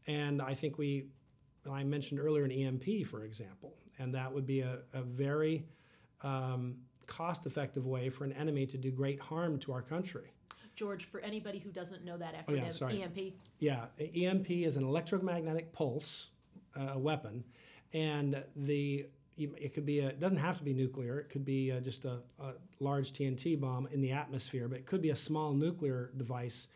And 0.05 0.39
I 0.39 0.53
think 0.53 0.77
we, 0.77 1.07
I 1.67 1.83
mentioned 1.83 2.19
earlier 2.19 2.43
an 2.43 2.51
EMP, 2.51 3.07
for 3.07 3.23
example, 3.23 3.73
and 3.97 4.13
that 4.13 4.31
would 4.31 4.45
be 4.45 4.61
a, 4.61 4.83
a 4.93 5.01
very 5.01 5.65
um, 6.21 6.77
cost 7.07 7.45
effective 7.45 7.85
way 7.85 8.09
for 8.09 8.23
an 8.23 8.33
enemy 8.33 8.65
to 8.67 8.77
do 8.77 8.91
great 8.91 9.19
harm 9.19 9.59
to 9.59 9.73
our 9.73 9.81
country. 9.81 10.31
George, 10.75 11.05
for 11.05 11.19
anybody 11.19 11.59
who 11.59 11.71
doesn't 11.71 12.03
know 12.03 12.17
that 12.17 12.33
Oh, 12.47 12.53
yeah, 12.53 12.61
acronym, 12.61 12.73
sorry. 12.73 13.03
EMP. 13.03 13.35
Yeah, 13.59 13.85
EMP 13.99 14.49
is 14.49 14.75
an 14.75 14.83
electromagnetic 14.83 15.71
pulse 15.71 16.31
uh, 16.75 16.97
weapon, 16.97 17.43
and 17.93 18.43
the 18.55 19.07
it 19.35 19.73
could 19.73 19.85
be 19.85 19.99
a, 19.99 20.09
it 20.09 20.19
doesn't 20.19 20.37
have 20.37 20.57
to 20.59 20.63
be 20.63 20.73
nuclear. 20.73 21.19
It 21.19 21.29
could 21.29 21.43
be 21.43 21.71
uh, 21.71 21.79
just 21.79 22.05
a, 22.05 22.19
a 22.39 22.53
large 22.79 23.13
TNT 23.13 23.59
bomb 23.59 23.87
in 23.87 23.99
the 23.99 24.11
atmosphere, 24.11 24.67
but 24.67 24.77
it 24.77 24.85
could 24.85 25.01
be 25.01 25.09
a 25.09 25.15
small 25.15 25.53
nuclear 25.53 26.11
device 26.17 26.67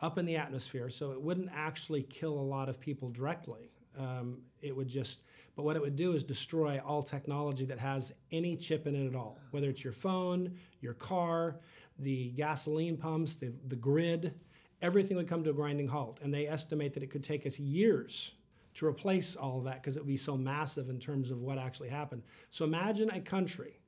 up 0.00 0.16
in 0.16 0.24
the 0.24 0.36
atmosphere. 0.36 0.88
So 0.88 1.10
it 1.12 1.20
wouldn't 1.20 1.50
actually 1.54 2.02
kill 2.04 2.38
a 2.38 2.40
lot 2.40 2.70
of 2.70 2.80
people 2.80 3.10
directly. 3.10 3.70
Um, 3.98 4.38
it 4.60 4.76
would 4.76 4.88
just, 4.88 5.22
but 5.54 5.64
what 5.64 5.76
it 5.76 5.82
would 5.82 5.96
do 5.96 6.12
is 6.12 6.24
destroy 6.24 6.80
all 6.84 7.02
technology 7.02 7.64
that 7.66 7.78
has 7.78 8.12
any 8.30 8.56
chip 8.56 8.86
in 8.86 8.94
it 8.94 9.06
at 9.06 9.14
all, 9.14 9.38
whether 9.52 9.68
it's 9.68 9.82
your 9.82 9.92
phone, 9.92 10.54
your 10.80 10.94
car, 10.94 11.56
the 11.98 12.30
gasoline 12.30 12.96
pumps, 12.96 13.36
the, 13.36 13.54
the 13.68 13.76
grid, 13.76 14.34
everything 14.82 15.16
would 15.16 15.28
come 15.28 15.42
to 15.44 15.50
a 15.50 15.54
grinding 15.54 15.88
halt. 15.88 16.20
And 16.22 16.32
they 16.32 16.46
estimate 16.46 16.94
that 16.94 17.02
it 17.02 17.10
could 17.10 17.24
take 17.24 17.46
us 17.46 17.58
years 17.58 18.34
to 18.74 18.86
replace 18.86 19.36
all 19.36 19.58
of 19.58 19.64
that 19.64 19.82
because 19.82 19.96
it 19.96 20.00
would 20.00 20.08
be 20.08 20.18
so 20.18 20.36
massive 20.36 20.90
in 20.90 20.98
terms 20.98 21.30
of 21.30 21.40
what 21.40 21.58
actually 21.58 21.88
happened. 21.88 22.22
So 22.50 22.64
imagine 22.64 23.10
a 23.10 23.20
country, 23.20 23.80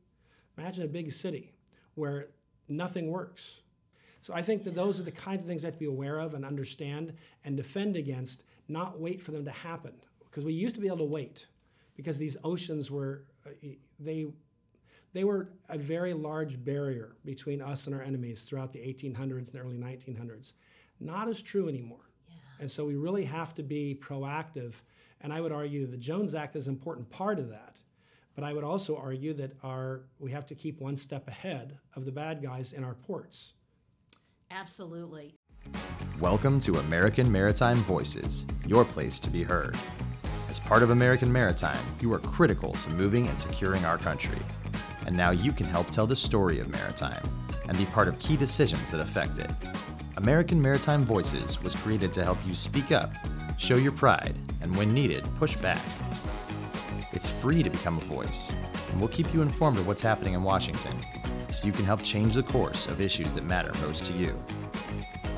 imagine 0.56 0.84
a 0.84 0.88
big 0.88 1.12
city 1.12 1.52
where 1.94 2.28
nothing 2.68 3.10
works. 3.10 3.60
So 4.22 4.32
I 4.34 4.42
think 4.42 4.64
that 4.64 4.74
those 4.74 4.98
are 4.98 5.02
the 5.02 5.12
kinds 5.12 5.42
of 5.42 5.48
things 5.48 5.62
we 5.62 5.66
have 5.66 5.74
to 5.74 5.78
be 5.78 5.86
aware 5.86 6.18
of 6.18 6.34
and 6.34 6.44
understand 6.44 7.12
and 7.44 7.56
defend 7.56 7.96
against, 7.96 8.44
not 8.68 9.00
wait 9.00 9.22
for 9.22 9.32
them 9.32 9.44
to 9.44 9.50
happen. 9.50 9.92
Because 10.24 10.44
we 10.44 10.52
used 10.52 10.74
to 10.74 10.80
be 10.80 10.88
able 10.88 10.98
to 10.98 11.04
wait 11.04 11.46
because 11.96 12.18
these 12.18 12.36
oceans 12.44 12.90
were, 12.90 13.24
uh, 13.46 13.50
they, 13.98 14.26
they 15.12 15.24
were 15.24 15.50
a 15.68 15.78
very 15.78 16.12
large 16.12 16.62
barrier 16.62 17.16
between 17.24 17.60
us 17.60 17.86
and 17.86 17.96
our 17.96 18.02
enemies 18.02 18.42
throughout 18.42 18.72
the 18.72 18.78
1800s 18.78 19.52
and 19.52 19.60
early 19.60 19.78
1900s. 19.78 20.52
Not 21.00 21.28
as 21.28 21.42
true 21.42 21.68
anymore. 21.68 22.10
And 22.60 22.70
so 22.70 22.84
we 22.84 22.96
really 22.96 23.24
have 23.24 23.54
to 23.56 23.62
be 23.62 23.98
proactive. 24.00 24.74
And 25.20 25.32
I 25.32 25.40
would 25.40 25.52
argue 25.52 25.86
the 25.86 25.96
Jones 25.96 26.34
Act 26.34 26.56
is 26.56 26.68
an 26.68 26.74
important 26.74 27.08
part 27.10 27.38
of 27.38 27.50
that. 27.50 27.80
But 28.34 28.44
I 28.44 28.52
would 28.52 28.64
also 28.64 28.96
argue 28.96 29.32
that 29.34 29.52
our, 29.64 30.02
we 30.20 30.30
have 30.30 30.46
to 30.46 30.54
keep 30.54 30.80
one 30.80 30.94
step 30.94 31.26
ahead 31.26 31.78
of 31.96 32.04
the 32.04 32.12
bad 32.12 32.40
guys 32.40 32.72
in 32.72 32.84
our 32.84 32.94
ports. 32.94 33.54
Absolutely. 34.50 35.34
Welcome 36.20 36.58
to 36.60 36.78
American 36.78 37.30
Maritime 37.30 37.76
Voices, 37.76 38.44
your 38.66 38.84
place 38.84 39.20
to 39.20 39.30
be 39.30 39.44
heard. 39.44 39.78
As 40.50 40.58
part 40.58 40.82
of 40.82 40.90
American 40.90 41.32
Maritime, 41.32 41.78
you 42.00 42.12
are 42.12 42.18
critical 42.18 42.72
to 42.72 42.90
moving 42.90 43.28
and 43.28 43.38
securing 43.38 43.84
our 43.84 43.98
country. 43.98 44.40
And 45.06 45.16
now 45.16 45.30
you 45.30 45.52
can 45.52 45.66
help 45.66 45.90
tell 45.90 46.08
the 46.08 46.16
story 46.16 46.58
of 46.58 46.70
maritime 46.70 47.22
and 47.68 47.78
be 47.78 47.84
part 47.86 48.08
of 48.08 48.18
key 48.18 48.36
decisions 48.36 48.90
that 48.90 49.00
affect 49.00 49.38
it. 49.38 49.48
American 50.16 50.60
Maritime 50.60 51.04
Voices 51.04 51.62
was 51.62 51.76
created 51.76 52.12
to 52.14 52.24
help 52.24 52.38
you 52.44 52.54
speak 52.56 52.90
up, 52.90 53.12
show 53.56 53.76
your 53.76 53.92
pride, 53.92 54.34
and 54.60 54.74
when 54.74 54.92
needed, 54.92 55.24
push 55.36 55.54
back. 55.54 55.84
It's 57.12 57.28
free 57.28 57.62
to 57.62 57.70
become 57.70 57.96
a 57.96 58.04
voice, 58.04 58.56
and 58.90 58.98
we'll 58.98 59.08
keep 59.08 59.32
you 59.32 59.40
informed 59.40 59.76
of 59.76 59.86
what's 59.86 60.02
happening 60.02 60.34
in 60.34 60.42
Washington 60.42 60.96
so 61.46 61.64
you 61.64 61.72
can 61.72 61.84
help 61.84 62.02
change 62.02 62.34
the 62.34 62.42
course 62.42 62.88
of 62.88 63.00
issues 63.00 63.34
that 63.34 63.44
matter 63.44 63.70
most 63.82 64.04
to 64.06 64.12
you. 64.14 64.36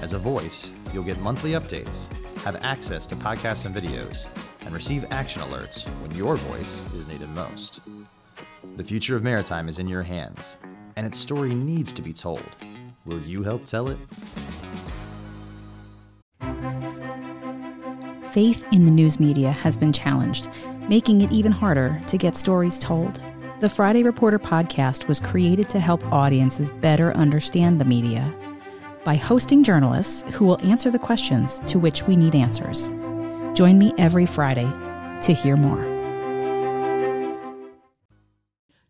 As 0.01 0.15
a 0.15 0.19
voice, 0.19 0.73
you'll 0.95 1.05
get 1.05 1.21
monthly 1.21 1.53
updates, 1.53 2.11
have 2.39 2.57
access 2.65 3.07
to 3.07 3.15
podcasts 3.15 3.67
and 3.67 3.75
videos, 3.75 4.29
and 4.65 4.75
receive 4.75 5.05
action 5.11 5.43
alerts 5.43 5.87
when 6.01 6.11
your 6.13 6.37
voice 6.37 6.87
is 6.95 7.07
needed 7.07 7.29
most. 7.31 7.81
The 8.77 8.85
future 8.85 9.15
of 9.15 9.23
maritime 9.23 9.69
is 9.69 9.79
in 9.79 9.87
your 9.87 10.03
hands, 10.03 10.57
and 10.97 11.07
its 11.07 11.19
story 11.19 11.55
needs 11.55 11.93
to 11.93 12.01
be 12.01 12.15
told. 12.15 12.43
Will 13.05 13.21
you 13.21 13.43
help 13.43 13.67
tell 13.67 13.89
it? 13.89 13.99
Faith 18.33 18.65
in 18.73 18.87
the 18.87 18.91
news 18.91 19.21
media 19.21 19.51
has 19.51 19.77
been 19.77 19.93
challenged, 19.93 20.49
making 20.89 21.21
it 21.21 21.31
even 21.31 21.53
harder 21.53 22.01
to 22.07 22.17
get 22.17 22.39
stories 22.39 22.79
told. 22.79 23.21
The 23.61 23.69
Friday 23.69 24.03
Reporter 24.03 24.39
podcast 24.39 25.09
was 25.09 25.21
created 25.21 25.69
to 25.69 25.79
help 25.79 26.03
audiences 26.11 26.73
better 26.73 27.13
understand 27.13 27.79
the 27.79 27.85
media 27.85 28.35
by 29.05 29.17
hosting 29.17 29.65
journalists 29.65 30.25
who 30.35 30.45
will 30.45 30.61
answer 30.61 30.91
the 30.91 30.99
questions 30.99 31.61
to 31.67 31.79
which 31.79 32.07
we 32.07 32.17
need 32.17 32.35
answers. 32.35 32.89
Join 33.55 33.79
me 33.79 33.93
every 33.99 34.27
Friday 34.27 34.71
to 35.23 35.33
hear 35.33 35.57
more. 35.57 36.01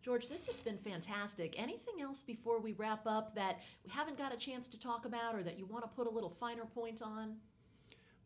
George, 0.01 0.27
this 0.27 0.47
has 0.47 0.59
been 0.59 0.77
fantastic. 0.77 1.61
Anything 1.61 2.01
else 2.01 2.21
before 2.21 2.59
we 2.59 2.73
wrap 2.73 3.07
up 3.07 3.33
that 3.35 3.59
we 3.85 3.89
haven't 3.91 4.17
got 4.17 4.33
a 4.33 4.37
chance 4.37 4.67
to 4.67 4.79
talk 4.79 5.05
about 5.05 5.35
or 5.35 5.43
that 5.43 5.57
you 5.57 5.65
want 5.65 5.83
to 5.83 5.87
put 5.87 6.05
a 6.05 6.09
little 6.09 6.29
finer 6.29 6.65
point 6.65 7.01
on? 7.01 7.37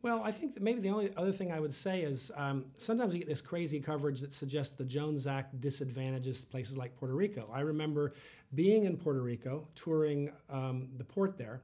Well, 0.06 0.22
I 0.24 0.30
think 0.30 0.62
maybe 0.62 0.82
the 0.82 0.89
only 0.89 1.12
other 1.18 1.32
thing 1.32 1.52
I 1.52 1.60
would 1.60 1.74
say 1.74 2.02
is 2.02 2.32
um, 2.36 2.65
sometimes 2.76 3.12
we 3.12 3.18
get 3.18 3.28
this 3.28 3.41
crazy 3.41 3.80
coverage 3.80 4.22
that 4.22 4.34
suggests 4.34 4.78
the 4.78 4.86
Jones 4.86 5.26
Act 5.26 5.60
disadvantages 5.60 6.46
places 6.46 6.78
like 6.78 6.96
Puerto 6.96 7.15
Rico. 7.15 7.50
I 7.52 7.62
remember 7.62 8.13
being 8.54 8.86
in 8.86 8.98
Puerto 8.98 9.20
Rico, 9.20 9.68
touring 9.74 10.30
um, 10.48 10.89
the 11.00 11.04
port 11.04 11.39
there, 11.39 11.63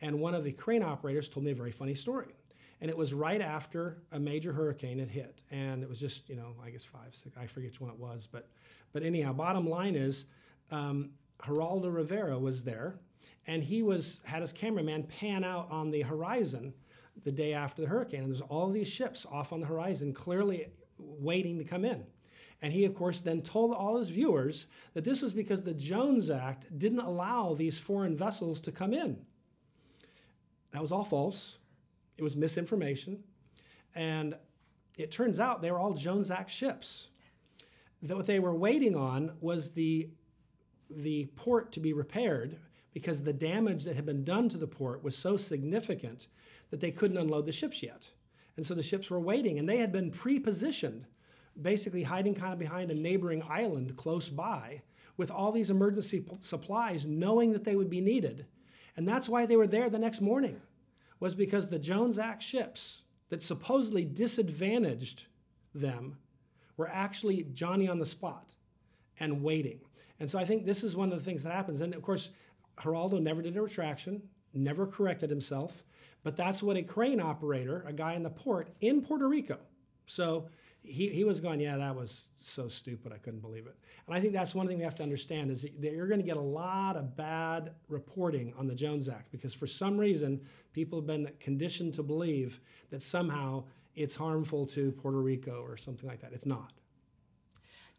and 0.00 0.18
one 0.20 0.32
of 0.32 0.42
the 0.42 0.52
crane 0.52 0.82
operators 0.82 1.28
told 1.28 1.44
me 1.44 1.52
a 1.52 1.54
very 1.54 1.70
funny 1.70 1.92
story. 1.92 2.28
And 2.80 2.90
it 2.90 2.96
was 2.96 3.12
right 3.12 3.42
after 3.42 3.98
a 4.10 4.18
major 4.18 4.54
hurricane 4.54 4.98
had 4.98 5.10
hit, 5.10 5.42
and 5.50 5.82
it 5.82 5.88
was 5.90 6.00
just 6.00 6.30
you 6.30 6.36
know 6.36 6.54
I 6.64 6.70
guess 6.70 6.86
five, 6.86 7.14
six, 7.14 7.36
I 7.36 7.44
forget 7.44 7.72
which 7.72 7.80
one 7.82 7.90
it 7.90 7.98
was, 7.98 8.26
but 8.26 8.48
but 8.94 9.02
anyhow, 9.02 9.34
bottom 9.34 9.68
line 9.68 9.96
is 9.96 10.24
um, 10.70 11.10
Geraldo 11.38 11.94
Rivera 11.94 12.38
was 12.38 12.64
there, 12.64 13.00
and 13.46 13.62
he 13.62 13.82
was 13.82 14.22
had 14.24 14.40
his 14.40 14.54
cameraman 14.54 15.02
pan 15.02 15.44
out 15.44 15.70
on 15.70 15.90
the 15.90 16.00
horizon 16.00 16.72
the 17.24 17.32
day 17.32 17.52
after 17.52 17.82
the 17.82 17.88
hurricane. 17.88 18.20
And 18.20 18.28
there's 18.28 18.40
all 18.40 18.70
these 18.70 18.88
ships 18.88 19.26
off 19.30 19.52
on 19.52 19.60
the 19.60 19.66
horizon, 19.66 20.12
clearly 20.12 20.66
waiting 20.98 21.58
to 21.58 21.64
come 21.64 21.84
in. 21.84 22.04
And 22.60 22.72
he, 22.72 22.84
of 22.84 22.94
course, 22.94 23.20
then 23.20 23.42
told 23.42 23.74
all 23.74 23.98
his 23.98 24.10
viewers 24.10 24.66
that 24.94 25.04
this 25.04 25.20
was 25.20 25.32
because 25.32 25.62
the 25.62 25.74
Jones 25.74 26.30
Act 26.30 26.78
didn't 26.78 27.00
allow 27.00 27.54
these 27.54 27.78
foreign 27.78 28.16
vessels 28.16 28.60
to 28.62 28.72
come 28.72 28.94
in. 28.94 29.18
That 30.70 30.80
was 30.80 30.92
all 30.92 31.04
false. 31.04 31.58
It 32.16 32.22
was 32.22 32.36
misinformation. 32.36 33.24
And 33.94 34.36
it 34.96 35.10
turns 35.10 35.40
out 35.40 35.60
they 35.60 35.72
were 35.72 35.78
all 35.78 35.92
Jones 35.94 36.30
Act 36.30 36.50
ships. 36.50 37.10
That 38.02 38.16
what 38.16 38.26
they 38.26 38.38
were 38.38 38.54
waiting 38.54 38.96
on 38.96 39.36
was 39.40 39.72
the, 39.72 40.10
the 40.88 41.26
port 41.36 41.72
to 41.72 41.80
be 41.80 41.92
repaired 41.92 42.58
because 42.92 43.22
the 43.22 43.32
damage 43.32 43.84
that 43.84 43.96
had 43.96 44.06
been 44.06 44.24
done 44.24 44.48
to 44.50 44.58
the 44.58 44.66
port 44.66 45.02
was 45.02 45.16
so 45.16 45.36
significant 45.36 46.28
that 46.70 46.80
they 46.80 46.90
couldn't 46.90 47.16
unload 47.16 47.46
the 47.46 47.52
ships 47.52 47.82
yet. 47.82 48.10
And 48.56 48.66
so 48.66 48.74
the 48.74 48.82
ships 48.82 49.10
were 49.10 49.20
waiting, 49.20 49.58
and 49.58 49.68
they 49.68 49.78
had 49.78 49.92
been 49.92 50.10
pre 50.10 50.38
positioned, 50.38 51.06
basically 51.60 52.02
hiding 52.02 52.34
kind 52.34 52.52
of 52.52 52.58
behind 52.58 52.90
a 52.90 52.94
neighboring 52.94 53.42
island 53.48 53.96
close 53.96 54.28
by 54.28 54.82
with 55.16 55.30
all 55.30 55.52
these 55.52 55.70
emergency 55.70 56.20
p- 56.20 56.32
supplies, 56.40 57.06
knowing 57.06 57.52
that 57.52 57.64
they 57.64 57.76
would 57.76 57.90
be 57.90 58.00
needed. 58.00 58.46
And 58.96 59.08
that's 59.08 59.28
why 59.28 59.46
they 59.46 59.56
were 59.56 59.66
there 59.66 59.88
the 59.88 59.98
next 59.98 60.20
morning, 60.20 60.60
was 61.20 61.34
because 61.34 61.68
the 61.68 61.78
Jones 61.78 62.18
Act 62.18 62.42
ships 62.42 63.04
that 63.30 63.42
supposedly 63.42 64.04
disadvantaged 64.04 65.26
them 65.74 66.18
were 66.76 66.88
actually 66.90 67.44
Johnny 67.52 67.88
on 67.88 67.98
the 67.98 68.06
spot 68.06 68.50
and 69.18 69.42
waiting. 69.42 69.80
And 70.20 70.28
so 70.28 70.38
I 70.38 70.44
think 70.44 70.66
this 70.66 70.82
is 70.84 70.94
one 70.94 71.10
of 71.10 71.18
the 71.18 71.24
things 71.24 71.42
that 71.42 71.52
happens. 71.52 71.80
And 71.80 71.94
of 71.94 72.02
course, 72.02 72.30
Geraldo 72.76 73.20
never 73.20 73.42
did 73.42 73.56
a 73.56 73.62
retraction, 73.62 74.22
never 74.54 74.86
corrected 74.86 75.30
himself. 75.30 75.82
But 76.22 76.36
that's 76.36 76.62
what 76.62 76.76
a 76.76 76.82
crane 76.82 77.20
operator, 77.20 77.84
a 77.86 77.92
guy 77.92 78.14
in 78.14 78.22
the 78.22 78.30
port 78.30 78.68
in 78.80 79.02
Puerto 79.02 79.28
Rico. 79.28 79.58
So 80.06 80.48
he, 80.82 81.08
he 81.08 81.24
was 81.24 81.40
going, 81.40 81.60
yeah, 81.60 81.76
that 81.76 81.94
was 81.94 82.30
so 82.34 82.68
stupid. 82.68 83.12
I 83.12 83.18
couldn't 83.18 83.40
believe 83.40 83.66
it. 83.66 83.76
And 84.06 84.14
I 84.14 84.20
think 84.20 84.32
that's 84.32 84.54
one 84.54 84.66
thing 84.66 84.78
we 84.78 84.84
have 84.84 84.96
to 84.96 85.02
understand 85.02 85.50
is 85.50 85.62
that 85.62 85.92
you're 85.92 86.08
going 86.08 86.20
to 86.20 86.26
get 86.26 86.36
a 86.36 86.40
lot 86.40 86.96
of 86.96 87.16
bad 87.16 87.72
reporting 87.88 88.52
on 88.56 88.66
the 88.66 88.74
Jones 88.74 89.08
Act 89.08 89.30
because 89.30 89.54
for 89.54 89.66
some 89.66 89.96
reason 89.96 90.40
people 90.72 90.98
have 90.98 91.06
been 91.06 91.28
conditioned 91.40 91.94
to 91.94 92.02
believe 92.02 92.60
that 92.90 93.02
somehow 93.02 93.64
it's 93.94 94.16
harmful 94.16 94.66
to 94.66 94.92
Puerto 94.92 95.20
Rico 95.20 95.62
or 95.62 95.76
something 95.76 96.08
like 96.08 96.20
that. 96.20 96.32
It's 96.32 96.46
not. 96.46 96.72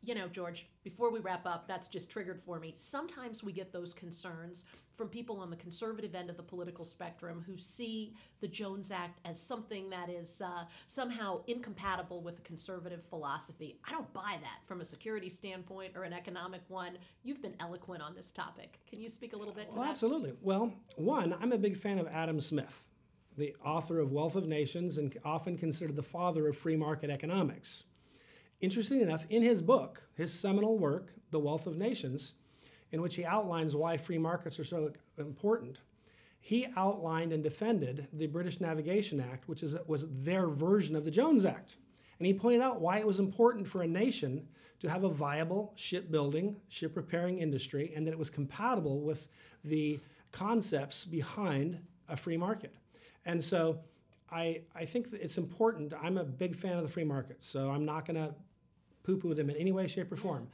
You 0.06 0.16
know, 0.16 0.28
George, 0.28 0.68
before 0.84 1.10
we 1.12 1.22
wrap 1.22 1.46
up, 1.46 1.66
that's 1.66 1.88
just 1.88 2.10
triggered 2.10 2.42
for 2.42 2.60
me. 2.60 2.74
Sometimes 2.76 3.42
we 3.42 3.54
get 3.54 3.72
those 3.72 3.94
concerns 3.94 4.66
from 4.92 5.08
people 5.08 5.40
on 5.40 5.50
the 5.50 5.56
conservative 5.56 6.14
end 6.14 6.30
of 6.30 6.36
the 6.36 6.44
political 6.44 6.84
spectrum 6.84 7.42
who 7.48 7.56
see 7.58 8.14
the 8.42 8.48
Jones 8.50 8.92
Act 8.92 9.26
as 9.26 9.40
something 9.40 9.90
that 9.92 10.10
is 10.10 10.42
uh, 10.42 10.66
somehow 10.88 11.42
incompatible 11.48 12.22
with 12.22 12.36
the 12.36 12.42
conservative 12.42 13.02
philosophy. 13.10 13.78
I 13.88 13.92
don't 13.92 14.12
buy 14.14 14.38
that 14.42 14.60
from 14.66 14.82
a 14.82 14.86
security 14.86 15.30
standpoint 15.30 15.94
or 15.96 16.04
an 16.04 16.12
economic 16.12 16.62
one. 16.68 16.98
You've 17.24 17.42
been 17.42 17.56
eloquent 17.62 18.04
on 18.04 18.14
this 18.14 18.30
topic. 18.30 18.82
Can 18.90 19.00
you 19.00 19.10
speak 19.10 19.32
a 19.32 19.38
little 19.38 19.54
bit 19.54 19.70
to 19.70 19.76
Well, 19.76 19.84
that? 19.84 19.92
absolutely. 19.92 20.34
Well, 20.42 20.74
one, 20.98 21.34
I'm 21.40 21.54
a 21.54 21.58
big 21.58 21.78
fan 21.78 21.98
of 21.98 22.08
Adam 22.08 22.42
Smith, 22.42 22.90
the 23.38 23.56
author 23.64 24.00
of 24.00 24.12
Wealth 24.12 24.36
of 24.36 24.48
Nations 24.48 24.98
and 24.98 25.16
often 25.24 25.58
considered 25.58 25.96
the 25.96 26.04
father 26.04 26.46
of 26.50 26.58
free 26.58 26.76
market 26.76 27.10
economics. 27.10 27.86
Interestingly 28.64 29.04
enough, 29.04 29.26
in 29.30 29.44
his 29.44 29.62
book, 29.62 30.08
his 30.16 30.34
seminal 30.34 30.80
work, 30.80 31.12
The 31.32 31.40
Wealth 31.40 31.68
of 31.68 31.78
Nations, 31.78 32.36
in 32.94 33.02
which 33.02 33.16
he 33.16 33.26
outlines 33.26 33.76
why 33.76 33.98
free 33.98 34.18
markets 34.18 34.58
are 34.58 34.64
so 34.64 34.90
important, 35.18 35.80
he 36.40 36.68
outlined 36.78 37.34
and 37.34 37.44
defended 37.44 38.08
the 38.14 38.28
British 38.28 38.62
Navigation 38.62 39.20
Act, 39.20 39.50
which 39.50 39.64
is, 39.64 39.76
was 39.86 40.06
their 40.10 40.48
version 40.48 40.96
of 40.96 41.04
the 41.04 41.12
Jones 41.12 41.44
Act. 41.44 41.76
And 42.20 42.26
he 42.26 42.34
pointed 42.34 42.62
out 42.62 42.80
why 42.80 43.00
it 43.00 43.06
was 43.06 43.20
important 43.20 43.68
for 43.68 43.82
a 43.82 43.88
nation 43.88 44.48
to 44.80 44.90
have 44.90 45.04
a 45.04 45.10
viable 45.10 45.74
shipbuilding, 45.76 46.56
ship 46.70 46.96
repairing 46.96 47.40
industry, 47.40 47.92
and 47.94 48.08
that 48.08 48.14
it 48.14 48.20
was 48.20 48.30
compatible 48.30 49.02
with 49.02 49.28
the 49.66 50.00
concepts 50.32 51.04
behind 51.04 51.80
a 52.08 52.16
free 52.16 52.38
market. 52.38 52.74
And 53.26 53.44
so 53.44 53.82
I, 54.32 54.62
I 54.74 54.86
think 54.86 55.08
it's 55.12 55.38
important. 55.38 55.94
I'm 56.02 56.18
a 56.18 56.24
big 56.24 56.56
fan 56.56 56.78
of 56.78 56.84
the 56.84 56.90
free 56.90 57.04
market, 57.04 57.44
so 57.44 57.70
I'm 57.70 57.84
not 57.84 58.06
going 58.06 58.16
to 58.16 58.34
poo 59.04 59.18
poo 59.18 59.34
them 59.34 59.50
in 59.50 59.56
any 59.56 59.72
way, 59.72 59.88
shape, 59.88 60.12
or 60.12 60.16
form. 60.16 60.48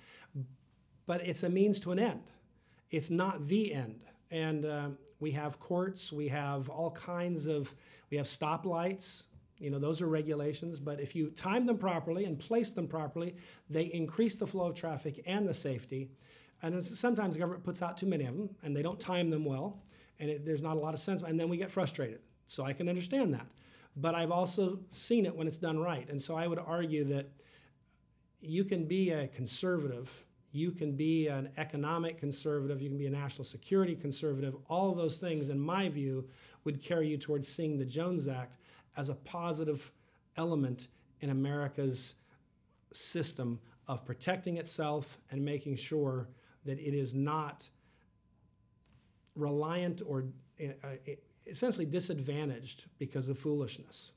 But 1.05 1.25
it's 1.25 1.43
a 1.43 1.49
means 1.49 1.79
to 1.81 1.91
an 1.91 1.99
end, 1.99 2.23
it's 2.91 3.09
not 3.09 3.47
the 3.47 3.73
end. 3.73 4.01
And 4.31 4.65
um, 4.65 4.97
we 5.19 5.31
have 5.31 5.59
courts, 5.59 6.11
we 6.11 6.27
have 6.27 6.69
all 6.69 6.91
kinds 6.91 7.47
of, 7.47 7.73
we 8.11 8.17
have 8.17 8.27
stoplights. 8.27 9.25
You 9.57 9.69
know, 9.69 9.79
those 9.79 10.01
are 10.01 10.07
regulations, 10.07 10.79
but 10.79 11.01
if 11.01 11.15
you 11.15 11.31
time 11.31 11.65
them 11.65 11.77
properly 11.77 12.23
and 12.25 12.39
place 12.39 12.71
them 12.71 12.87
properly, 12.87 13.35
they 13.69 13.85
increase 13.85 14.35
the 14.35 14.47
flow 14.47 14.67
of 14.67 14.75
traffic 14.75 15.21
and 15.25 15.49
the 15.49 15.53
safety. 15.53 16.11
And 16.61 16.81
sometimes 16.81 17.33
the 17.33 17.39
government 17.39 17.63
puts 17.63 17.81
out 17.81 17.97
too 17.97 18.05
many 18.05 18.23
of 18.25 18.37
them 18.37 18.49
and 18.63 18.75
they 18.75 18.81
don't 18.81 18.99
time 18.99 19.29
them 19.29 19.43
well, 19.43 19.81
and 20.19 20.29
it, 20.29 20.45
there's 20.45 20.61
not 20.61 20.77
a 20.77 20.79
lot 20.79 20.93
of 20.93 20.99
sense, 20.99 21.21
and 21.23 21.39
then 21.39 21.49
we 21.49 21.57
get 21.57 21.71
frustrated. 21.71 22.19
So 22.45 22.63
I 22.63 22.71
can 22.71 22.87
understand 22.87 23.33
that. 23.33 23.47
But 23.95 24.15
I've 24.15 24.31
also 24.31 24.79
seen 24.91 25.25
it 25.25 25.35
when 25.35 25.47
it's 25.47 25.57
done 25.57 25.79
right. 25.79 26.07
And 26.09 26.21
so 26.21 26.35
I 26.35 26.47
would 26.47 26.59
argue 26.59 27.03
that 27.05 27.29
you 28.41 28.63
can 28.63 28.85
be 28.85 29.11
a 29.11 29.27
conservative, 29.27 30.25
you 30.51 30.71
can 30.71 30.95
be 30.95 31.27
an 31.27 31.51
economic 31.57 32.17
conservative, 32.17 32.81
you 32.81 32.89
can 32.89 32.97
be 32.97 33.07
a 33.07 33.11
national 33.11 33.43
security 33.43 33.95
conservative. 33.95 34.55
All 34.67 34.91
of 34.91 34.97
those 34.97 35.17
things, 35.17 35.49
in 35.49 35.59
my 35.59 35.89
view, 35.89 36.27
would 36.63 36.81
carry 36.81 37.07
you 37.07 37.17
towards 37.17 37.47
seeing 37.47 37.77
the 37.77 37.85
Jones 37.85 38.27
Act 38.27 38.57
as 38.97 39.09
a 39.09 39.15
positive 39.15 39.91
element 40.37 40.87
in 41.21 41.29
America's 41.29 42.15
system 42.91 43.59
of 43.87 44.05
protecting 44.05 44.57
itself 44.57 45.19
and 45.31 45.43
making 45.43 45.75
sure 45.75 46.29
that 46.65 46.79
it 46.79 46.93
is 46.93 47.13
not 47.13 47.67
reliant 49.35 50.01
or 50.05 50.25
uh, 50.61 50.87
essentially 51.47 51.85
disadvantaged 51.85 52.85
because 52.97 53.29
of 53.29 53.37
foolishness. 53.37 54.13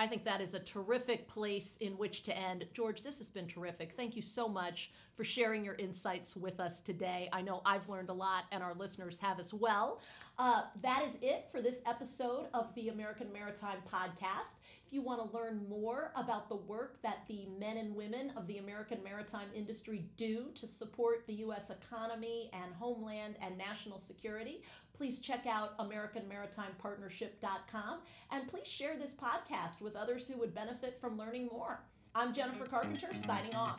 I 0.00 0.06
think 0.06 0.24
that 0.24 0.40
is 0.40 0.54
a 0.54 0.58
terrific 0.58 1.28
place 1.28 1.76
in 1.82 1.92
which 1.98 2.22
to 2.22 2.34
end. 2.34 2.64
George, 2.72 3.02
this 3.02 3.18
has 3.18 3.28
been 3.28 3.46
terrific. 3.46 3.92
Thank 3.92 4.16
you 4.16 4.22
so 4.22 4.48
much 4.48 4.92
for 5.14 5.24
sharing 5.24 5.62
your 5.62 5.74
insights 5.74 6.34
with 6.34 6.58
us 6.58 6.80
today. 6.80 7.28
I 7.34 7.42
know 7.42 7.60
I've 7.66 7.86
learned 7.86 8.08
a 8.08 8.14
lot, 8.14 8.44
and 8.50 8.62
our 8.62 8.72
listeners 8.72 9.20
have 9.20 9.38
as 9.38 9.52
well. 9.52 10.00
Uh, 10.40 10.62
that 10.80 11.04
is 11.06 11.12
it 11.20 11.46
for 11.52 11.60
this 11.60 11.82
episode 11.84 12.46
of 12.54 12.74
the 12.74 12.88
American 12.88 13.30
Maritime 13.30 13.76
Podcast. 13.86 14.54
If 14.86 14.90
you 14.90 15.02
want 15.02 15.20
to 15.20 15.28
learn 15.36 15.66
more 15.68 16.12
about 16.16 16.48
the 16.48 16.56
work 16.56 17.02
that 17.02 17.26
the 17.28 17.44
men 17.58 17.76
and 17.76 17.94
women 17.94 18.32
of 18.38 18.46
the 18.46 18.56
American 18.56 19.02
maritime 19.04 19.48
industry 19.54 20.06
do 20.16 20.46
to 20.54 20.66
support 20.66 21.26
the 21.26 21.34
U.S. 21.34 21.68
economy 21.68 22.48
and 22.54 22.72
homeland 22.72 23.36
and 23.42 23.58
national 23.58 23.98
security, 23.98 24.62
please 24.96 25.20
check 25.20 25.44
out 25.46 25.76
AmericanMaritimePartnership.com 25.76 27.98
and 28.30 28.48
please 28.48 28.66
share 28.66 28.96
this 28.96 29.12
podcast 29.12 29.82
with 29.82 29.94
others 29.94 30.26
who 30.26 30.38
would 30.38 30.54
benefit 30.54 30.96
from 31.02 31.18
learning 31.18 31.50
more. 31.52 31.82
I'm 32.14 32.32
Jennifer 32.32 32.64
Carpenter, 32.64 33.10
signing 33.26 33.54
off. 33.54 33.78